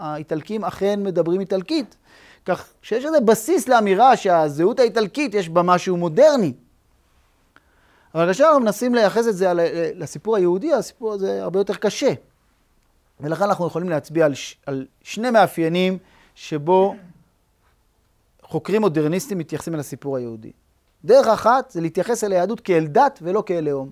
[0.00, 1.96] האיטלקים אכן מדברים איטלקית.
[2.46, 6.52] כך שיש איזה בסיס לאמירה שהזהות האיטלקית יש בה משהו מודרני.
[8.14, 9.52] אבל כאשר אנחנו מנסים לייחס את זה
[9.94, 12.12] לסיפור היהודי, הסיפור הזה הרבה יותר קשה.
[13.20, 15.98] ולכן אנחנו יכולים להצביע על, ש, על שני מאפיינים
[16.34, 16.94] שבו
[18.42, 20.52] חוקרים מודרניסטים מתייחסים אל הסיפור היהודי.
[21.04, 23.90] דרך אחת זה להתייחס אל היהדות כאל דת ולא כאל לאום.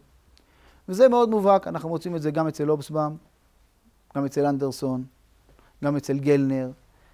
[0.88, 3.12] וזה מאוד מובהק, אנחנו מוצאים את זה גם אצל אובסבאם,
[4.16, 5.04] גם אצל אנדרסון,
[5.84, 6.70] גם אצל גלנר.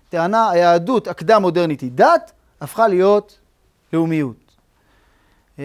[0.09, 3.39] טענה, היהדות הקדם-מודרנית היא דת, הפכה להיות
[3.93, 4.48] לאומיות.
[5.59, 5.65] אה,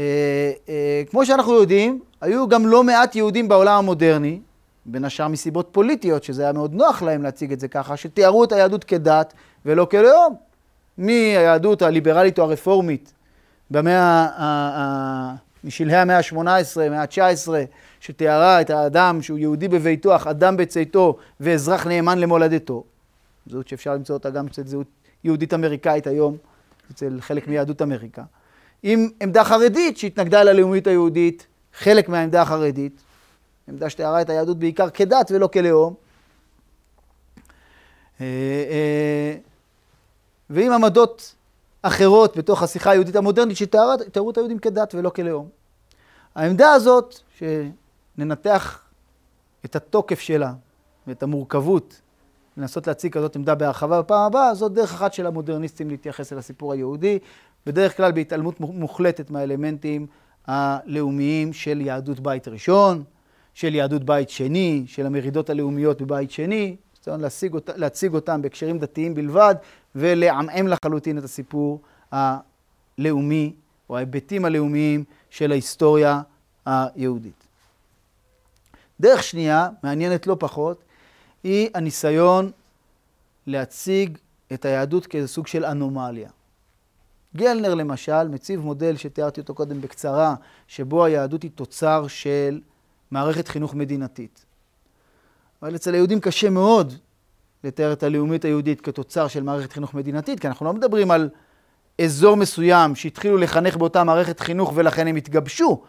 [0.70, 4.40] אה, כמו שאנחנו יודעים, היו גם לא מעט יהודים בעולם המודרני,
[4.86, 8.52] בין השאר מסיבות פוליטיות, שזה היה מאוד נוח להם להציג את זה ככה, שתיארו את
[8.52, 9.34] היהדות כדת
[9.66, 10.36] ולא כלאום.
[10.98, 13.14] מהיהדות הליברלית או הרפורמית
[13.72, 17.50] במאה, משלהי המאה ה-18, המאה ה-19,
[18.00, 22.84] שתיארה את האדם שהוא יהודי בביתו, אך אדם בצאתו ואזרח נאמן למולדתו.
[23.48, 24.88] זאת שאפשר למצוא אותה גם אצל זהות
[25.24, 26.38] יהודית אמריקאית היום,
[26.92, 28.24] אצל חלק מיהדות אמריקה.
[28.84, 33.02] עם עמדה חרדית שהתנגדה ללאומית היהודית, חלק מהעמדה החרדית,
[33.70, 35.94] עמדה שתיארה את היהדות בעיקר כדת ולא כלאום.
[38.22, 39.36] אה, אה,
[40.50, 41.36] ועם עמדות
[41.82, 43.94] אחרות בתוך השיחה היהודית המודרנית שתיארו
[44.30, 45.50] את היהודים כדת ולא כלאום.
[46.36, 48.80] העמדה הזאת, שננתח
[49.66, 50.54] את התוקף שלה
[51.08, 52.02] ואת המורכבות,
[52.58, 54.02] לנסות להציג כזאת עמדה בהרחבה.
[54.02, 57.20] בפעם הבאה, זאת דרך אחת של המודרניסטים להתייחס אל הסיפור היהודי,
[57.66, 60.08] בדרך כלל בהתעלמות מוחלטת מהאלמנטים
[60.48, 63.04] הלאומיים של יהדות בית ראשון,
[63.54, 68.80] של יהדות בית שני, של המרידות הלאומיות בבית שני, ניסיון להציג, אות, להציג אותם בהקשרים
[68.80, 69.56] דתיים בלבד,
[69.96, 71.82] ולעמעם לחלוטין את הסיפור
[72.12, 73.54] הלאומי,
[73.90, 76.22] או ההיבטים הלאומיים של ההיסטוריה
[76.66, 77.48] היהודית.
[79.00, 80.83] דרך שנייה, מעניינת לא פחות,
[81.44, 82.52] היא הניסיון
[83.48, 84.18] להציג
[84.54, 86.30] את היהדות כאיזה סוג של אנומליה.
[87.36, 90.36] גלנר למשל מציב מודל שתיארתי אותו קודם בקצרה,
[90.68, 92.62] שבו היהדות היא תוצר של
[93.12, 94.46] מערכת חינוך מדינתית.
[95.62, 96.94] אבל אצל היהודים קשה מאוד
[97.64, 101.30] לתאר את הלאומית היהודית כתוצר של מערכת חינוך מדינתית, כי אנחנו לא מדברים על
[102.02, 105.84] אזור מסוים שהתחילו לחנך באותה מערכת חינוך ולכן הם התגבשו.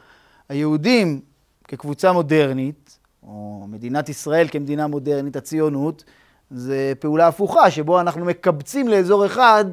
[0.49, 1.21] היהודים
[1.69, 6.05] כקבוצה מודרנית, או מדינת ישראל כמדינה מודרנית, הציונות,
[6.51, 9.65] זה פעולה הפוכה, שבו אנחנו מקבצים לאזור אחד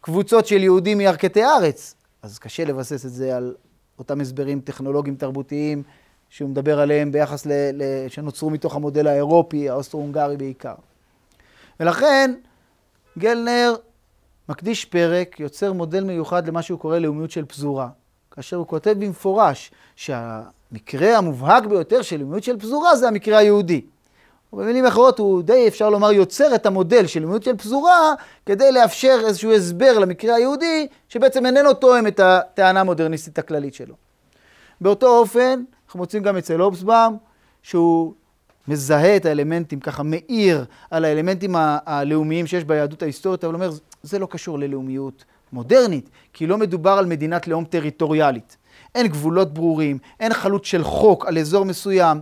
[0.00, 1.94] קבוצות של יהודים מירכתי הארץ.
[2.22, 3.54] אז קשה לבסס את זה על
[3.98, 5.82] אותם הסברים טכנולוגיים תרבותיים
[6.28, 7.52] שהוא מדבר עליהם ביחס ל...
[7.52, 10.74] ל שנוצרו מתוך המודל האירופי, האוסטרו-הונגרי בעיקר.
[11.80, 12.34] ולכן
[13.18, 13.74] גלנר
[14.48, 17.88] מקדיש פרק, יוצר מודל מיוחד למה שהוא קורא לאומיות של פזורה.
[18.30, 19.70] כאשר הוא כותב במפורש
[20.72, 23.80] שהמקרה המובהק ביותר של לאומיות של פזורה זה המקרה היהודי.
[24.52, 28.14] ובמילים אחרות הוא די, אפשר לומר, יוצר את המודל של לאומיות של פזורה
[28.46, 33.94] כדי לאפשר איזשהו הסבר למקרה היהודי, שבעצם איננו תואם את הטענה המודרניסטית הכללית שלו.
[34.80, 37.16] באותו אופן, אנחנו מוצאים גם אצל אובסבאום,
[37.62, 38.12] שהוא
[38.68, 41.54] מזהה את האלמנטים, ככה מאיר על האלמנטים
[41.86, 43.70] הלאומיים שיש ביהדות ההיסטורית, אבל אומר,
[44.02, 48.56] זה לא קשור ללאומיות מודרנית, כי לא מדובר על מדינת לאום טריטוריאלית.
[48.94, 52.20] אין גבולות ברורים, אין חלוט של חוק על אזור מסוים.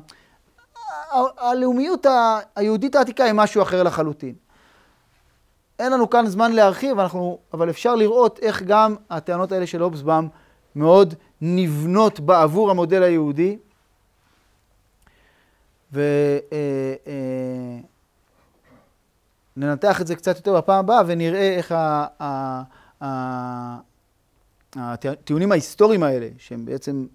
[1.39, 2.07] הלאומיות
[2.57, 4.35] היהודית העתיקה היא משהו אחר לחלוטין.
[5.79, 10.29] אין לנו כאן זמן להרחיב, אנחנו, אבל אפשר לראות איך גם הטענות האלה של אובסבאם
[10.77, 13.57] מאוד נבנות בעבור המודל היהודי.
[15.93, 16.09] וננתח
[19.85, 21.75] אה, אה, את זה קצת יותר בפעם הבאה ונראה איך
[24.77, 27.07] הטיעונים ההיסטוריים האלה, שהם בעצם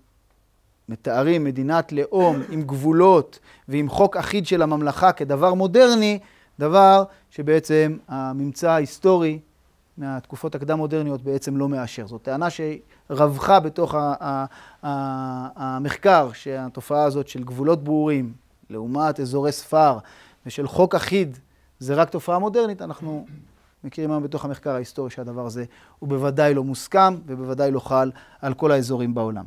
[0.90, 6.20] מתארים מדינת לאום עם גבולות ועם חוק אחיד של הממלכה כדבר מודרני,
[6.60, 9.40] דבר שבעצם הממצא ההיסטורי
[9.98, 12.08] מהתקופות הקדם-מודרניות בעצם לא מאשר.
[12.08, 13.96] זאת טענה שרווחה בתוך
[15.56, 18.34] המחקר, שהתופעה הזאת של גבולות ברורים,
[18.70, 19.98] לעומת אזורי ספר,
[20.46, 21.38] ושל חוק אחיד,
[21.80, 23.26] זה רק תופעה מודרנית, אנחנו
[23.86, 25.66] מכירים היום בתוך המחקר ההיסטורי שהדבר הזה
[26.00, 28.12] הוא בוודאי לא מוסכם ובוודאי לא חל
[28.42, 29.46] על כל האזורים בעולם.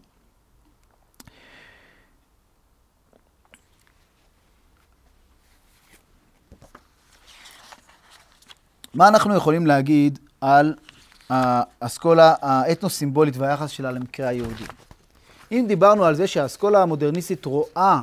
[8.95, 10.75] מה אנחנו יכולים להגיד על
[11.29, 14.65] האסכולה האתנו-סימבולית והיחס שלה למקרה היהודי?
[15.53, 18.01] אם דיברנו על זה שהאסכולה המודרניסטית רואה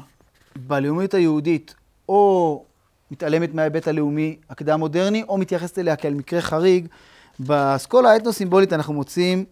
[0.55, 1.75] בלאומיות היהודית
[2.09, 2.63] או
[3.15, 6.87] מתעלמת מההיבט הלאומי הקדם-מודרני, או מתייחסת אליה כאל מקרה חריג,
[7.39, 9.45] באסכולה האתנו-סימבולית אנחנו מוצאים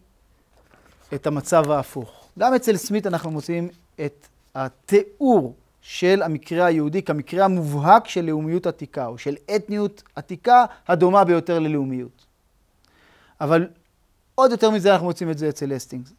[1.13, 2.27] את המצב ההפוך.
[2.39, 3.69] גם אצל סמית אנחנו מוצאים
[4.05, 11.23] את התיאור של המקרה היהודי כמקרה המובהק של לאומיות עתיקה, או של אתניות עתיקה הדומה
[11.23, 12.25] ביותר ללאומיות.
[13.41, 13.67] אבל
[14.35, 16.13] עוד יותר מזה אנחנו מוצאים את זה אצל אסטינגס.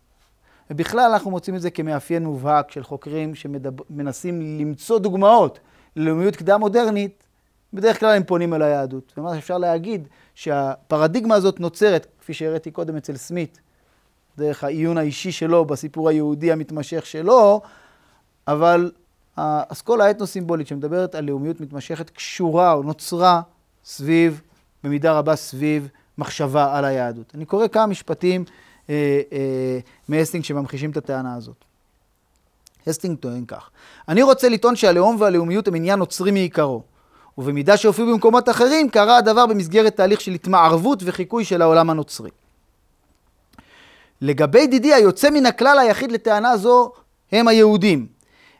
[0.70, 5.58] ובכלל אנחנו מוצאים את זה כמאפיין מובהק של חוקרים שמנסים למצוא דוגמאות
[5.96, 7.23] ללאומיות קדם-מודרנית,
[7.74, 9.12] בדרך כלל הם פונים אל היהדות.
[9.16, 13.60] ומה שאפשר להגיד, שהפרדיגמה הזאת נוצרת, כפי שהראיתי קודם אצל סמית,
[14.38, 17.60] דרך העיון האישי שלו בסיפור היהודי המתמשך שלו,
[18.48, 18.90] אבל
[19.36, 23.40] האסכולה האתנו-סימבולית שמדברת על לאומיות מתמשכת קשורה או נוצרה
[23.84, 24.40] סביב,
[24.84, 27.32] במידה רבה סביב, מחשבה על היהדות.
[27.34, 28.44] אני קורא כמה משפטים
[28.90, 31.64] אה, אה, מהסטינג שממחישים את הטענה הזאת.
[32.86, 33.70] הסטינג טוען כך:
[34.08, 36.82] אני רוצה לטעון שהלאום והלאומיות הם עניין נוצרי מעיקרו,
[37.38, 42.30] ובמידה שהופיעו במקומות אחרים, קרה הדבר במסגרת תהליך של התמערבות וחיקוי של העולם הנוצרי.
[44.20, 46.92] לגבי דידי, היוצא מן הכלל היחיד לטענה זו
[47.32, 48.06] הם היהודים.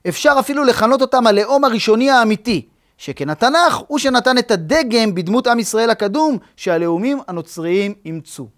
[0.08, 2.66] אפשר אפילו לכנות אותם הלאום הראשוני האמיתי,
[2.98, 8.48] שכן התנ"ך הוא שנתן את הדגם בדמות עם ישראל הקדום, שהלאומים הנוצריים אימצו.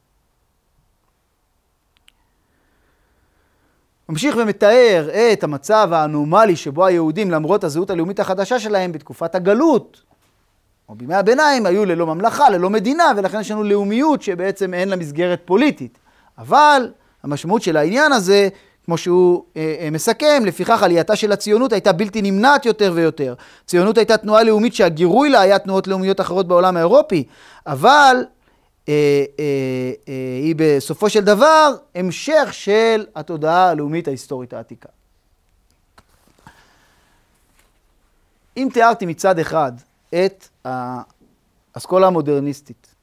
[4.09, 10.03] ממשיך ומתאר את המצב האנומלי שבו היהודים, למרות הזהות הלאומית החדשה שלהם בתקופת הגלות,
[10.89, 14.97] או בימי הביניים, היו ללא ממלכה, ללא מדינה, ולכן יש לנו לאומיות שבעצם אין לה
[14.97, 15.99] מסגרת פוליטית.
[16.39, 18.49] אבל המשמעות של העניין הזה,
[18.84, 23.34] כמו שהוא אה, אה, מסכם, לפיכך עלייתה של הציונות הייתה בלתי נמנעת יותר ויותר.
[23.66, 27.24] ציונות הייתה תנועה לאומית שהגירוי לה היה תנועות לאומיות אחרות בעולם האירופי,
[27.66, 28.24] אבל
[28.89, 34.89] אה, אה, אה, היא בסופו של דבר המשך של התודעה הלאומית ההיסטורית העתיקה.
[38.57, 39.72] אם תיארתי מצד אחד
[40.25, 40.49] את
[41.75, 42.95] האסכולה המודרניסטית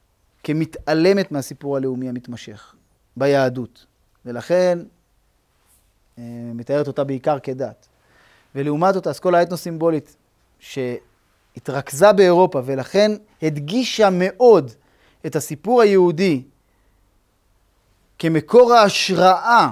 [0.43, 2.75] כמתעלמת מהסיפור הלאומי המתמשך
[3.17, 3.85] ביהדות,
[4.25, 4.79] ולכן
[6.53, 7.87] מתארת אותה בעיקר כדת,
[8.55, 10.15] ולעומת זאת האסכולה האתנו-סימבולית
[10.59, 13.11] שהתרכזה באירופה ולכן
[13.41, 14.71] הדגישה מאוד
[15.25, 16.43] את הסיפור היהודי
[18.19, 19.69] כמקור ההשראה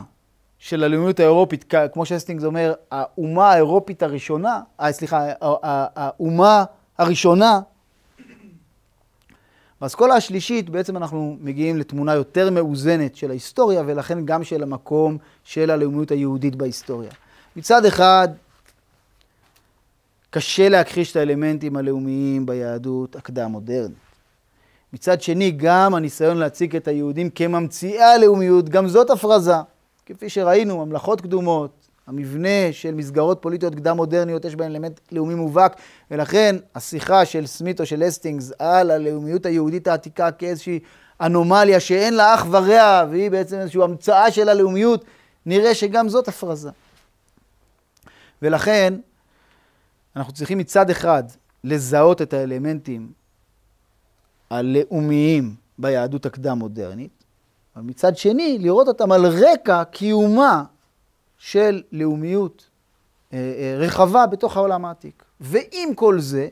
[0.59, 5.27] של הלאומיות האירופית, כמו שסטינגס אומר, האומה האירופית הראשונה, אה, סליחה,
[5.95, 6.63] האומה
[7.01, 7.59] הראשונה,
[9.81, 15.71] באסכולה השלישית בעצם אנחנו מגיעים לתמונה יותר מאוזנת של ההיסטוריה ולכן גם של המקום של
[15.71, 17.11] הלאומיות היהודית בהיסטוריה.
[17.55, 18.27] מצד אחד,
[20.29, 23.97] קשה להכחיש את האלמנטים הלאומיים ביהדות הקדם-מודרנית.
[24.93, 29.55] מצד שני, גם הניסיון להציג את היהודים כממציאי הלאומיות, גם זאת הפרזה.
[30.05, 35.75] כפי שראינו, ממלכות קדומות, המבנה של מסגרות פוליטיות קדם-מודרניות, יש בהן אלמנט לאומי מובהק,
[36.11, 40.79] ולכן השיחה של סמית או של אסטינגס על הלאומיות היהודית העתיקה כאיזושהי
[41.21, 45.05] אנומליה שאין לה אח ורע, והיא בעצם איזושהי המצאה של הלאומיות,
[45.45, 46.69] נראה שגם זאת הפרזה.
[48.41, 48.93] ולכן,
[50.15, 51.23] אנחנו צריכים מצד אחד
[51.63, 53.11] לזהות את האלמנטים
[54.49, 57.23] הלאומיים ביהדות הקדם-מודרנית,
[57.75, 60.63] אבל מצד שני, לראות אותם על רקע קיומה
[61.41, 62.69] של לאומיות
[63.33, 65.23] אה, אה, רחבה בתוך העולם העתיק.
[65.39, 66.47] ועם כל זה,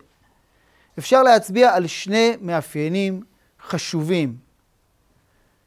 [1.00, 3.24] אפשר להצביע על שני מאפיינים
[3.62, 4.38] חשובים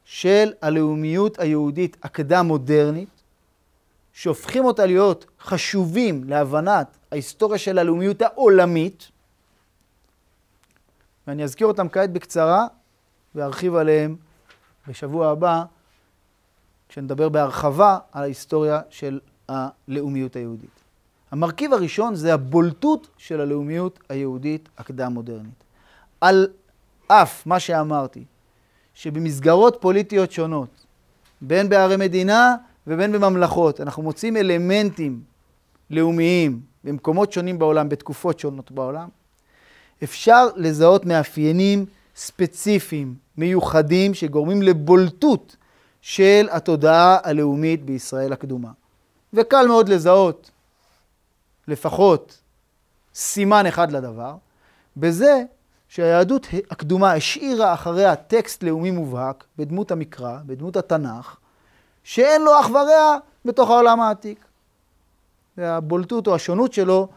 [0.04, 3.22] של הלאומיות היהודית הקדם-מודרנית,
[4.12, 9.10] שהופכים אותה להיות חשובים להבנת ההיסטוריה של הלאומיות העולמית,
[11.26, 12.66] ואני אזכיר אותם כעת בקצרה
[13.34, 14.16] וארחיב עליהם
[14.88, 15.64] בשבוע הבא,
[16.92, 20.80] כשנדבר בהרחבה על ההיסטוריה של הלאומיות היהודית.
[21.30, 25.64] המרכיב הראשון זה הבולטות של הלאומיות היהודית הקדם-מודרנית.
[26.20, 26.48] על
[27.06, 28.24] אף מה שאמרתי,
[28.94, 30.86] שבמסגרות פוליטיות שונות,
[31.40, 35.20] בין בערי מדינה ובין בממלכות, אנחנו מוצאים אלמנטים
[35.90, 39.08] לאומיים במקומות שונים בעולם, בתקופות שונות בעולם,
[40.04, 41.86] אפשר לזהות מאפיינים
[42.16, 45.56] ספציפיים, מיוחדים, שגורמים לבולטות
[46.02, 48.70] של התודעה הלאומית בישראל הקדומה.
[49.32, 50.50] וקל מאוד לזהות
[51.68, 52.38] לפחות
[53.14, 54.34] סימן אחד לדבר,
[54.96, 55.42] בזה
[55.88, 61.36] שהיהדות הקדומה השאירה אחריה טקסט לאומי מובהק בדמות המקרא, בדמות התנ"ך,
[62.04, 64.44] שאין לו אח ורע בתוך העולם העתיק.
[65.56, 67.08] והבולטות או השונות שלו,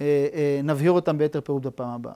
[0.00, 2.14] אה, אה, נבהיר אותם ביתר פירוט בפעם הבאה.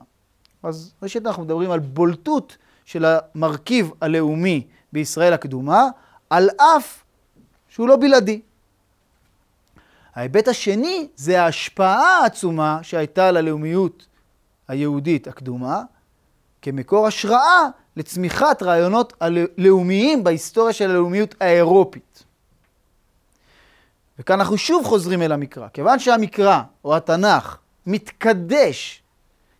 [0.63, 2.57] אז ראשית אנחנו מדברים על בולטות
[2.89, 5.83] של המרכיב הלאומי בישראל הקדומה,
[6.29, 7.03] על אף
[7.69, 8.41] שהוא לא בלעדי.
[10.15, 14.05] ההיבט השני זה ההשפעה העצומה שהייתה ללאומיות
[14.67, 15.81] היהודית הקדומה,
[16.61, 17.67] כמקור השראה
[17.97, 22.23] לצמיחת רעיונות הלאומיים בהיסטוריה של הלאומיות האירופית.
[24.19, 25.67] וכאן אנחנו שוב חוזרים אל המקרא.
[25.73, 29.01] כיוון שהמקרא, או התנ"ך, מתקדש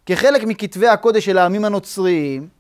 [0.06, 2.59] כחלק מכתבי הקודש של העמים הנוצריים,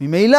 [0.00, 0.38] ממילא,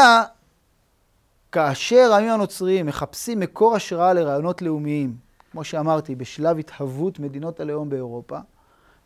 [1.51, 5.15] כאשר העמים הנוצריים מחפשים מקור השראה לרעיונות לאומיים,
[5.51, 8.37] כמו שאמרתי, בשלב התהוות מדינות הלאום באירופה,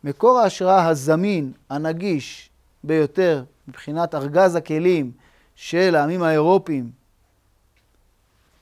[0.04, 2.50] מקור ההשראה הזמין, הנגיש
[2.84, 5.12] ביותר מבחינת ארגז הכלים
[5.54, 6.90] של העמים האירופיים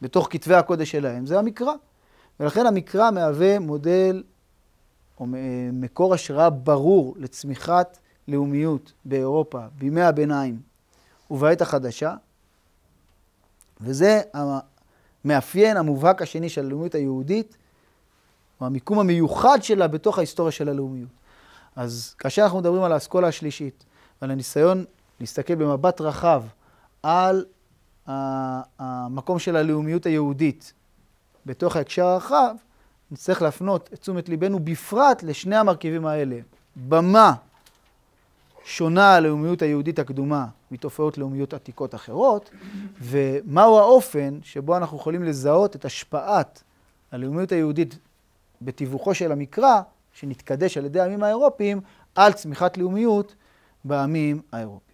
[0.03, 1.73] בתוך כתבי הקודש שלהם, זה המקרא.
[2.41, 4.23] ולכן המקרא מהווה מודל
[5.21, 5.27] או
[5.73, 10.70] מקור השראה ברור לצמיחת לאומיות באירופה בימי הביניים
[11.31, 12.15] ובעת החדשה,
[13.81, 14.21] וזה
[15.25, 17.57] המאפיין המובהק השני של הלאומיות היהודית,
[18.61, 21.09] או המיקום המיוחד שלה בתוך ההיסטוריה של הלאומיות.
[21.77, 23.85] אז כאשר אנחנו מדברים על האסכולה השלישית
[24.23, 24.85] ועל הניסיון
[25.21, 26.43] להסתכל במבט רחב
[27.03, 27.45] על
[28.07, 30.73] המקום של הלאומיות היהודית
[31.47, 32.55] בתוך ההקשר הרחב,
[33.11, 36.39] נצטרך להפנות את תשומת ליבנו בפרט לשני המרכיבים האלה.
[36.77, 37.33] במה
[38.65, 42.51] שונה הלאומיות היהודית הקדומה מתופעות לאומיות עתיקות אחרות,
[43.01, 46.63] ומהו האופן שבו אנחנו יכולים לזהות את השפעת
[47.13, 47.99] הלאומיות היהודית
[48.63, 49.81] בתיווכו של המקרא,
[50.13, 51.81] שנתקדש על ידי העמים האירופיים,
[52.15, 53.35] על צמיחת לאומיות
[53.85, 54.90] בעמים האירופיים.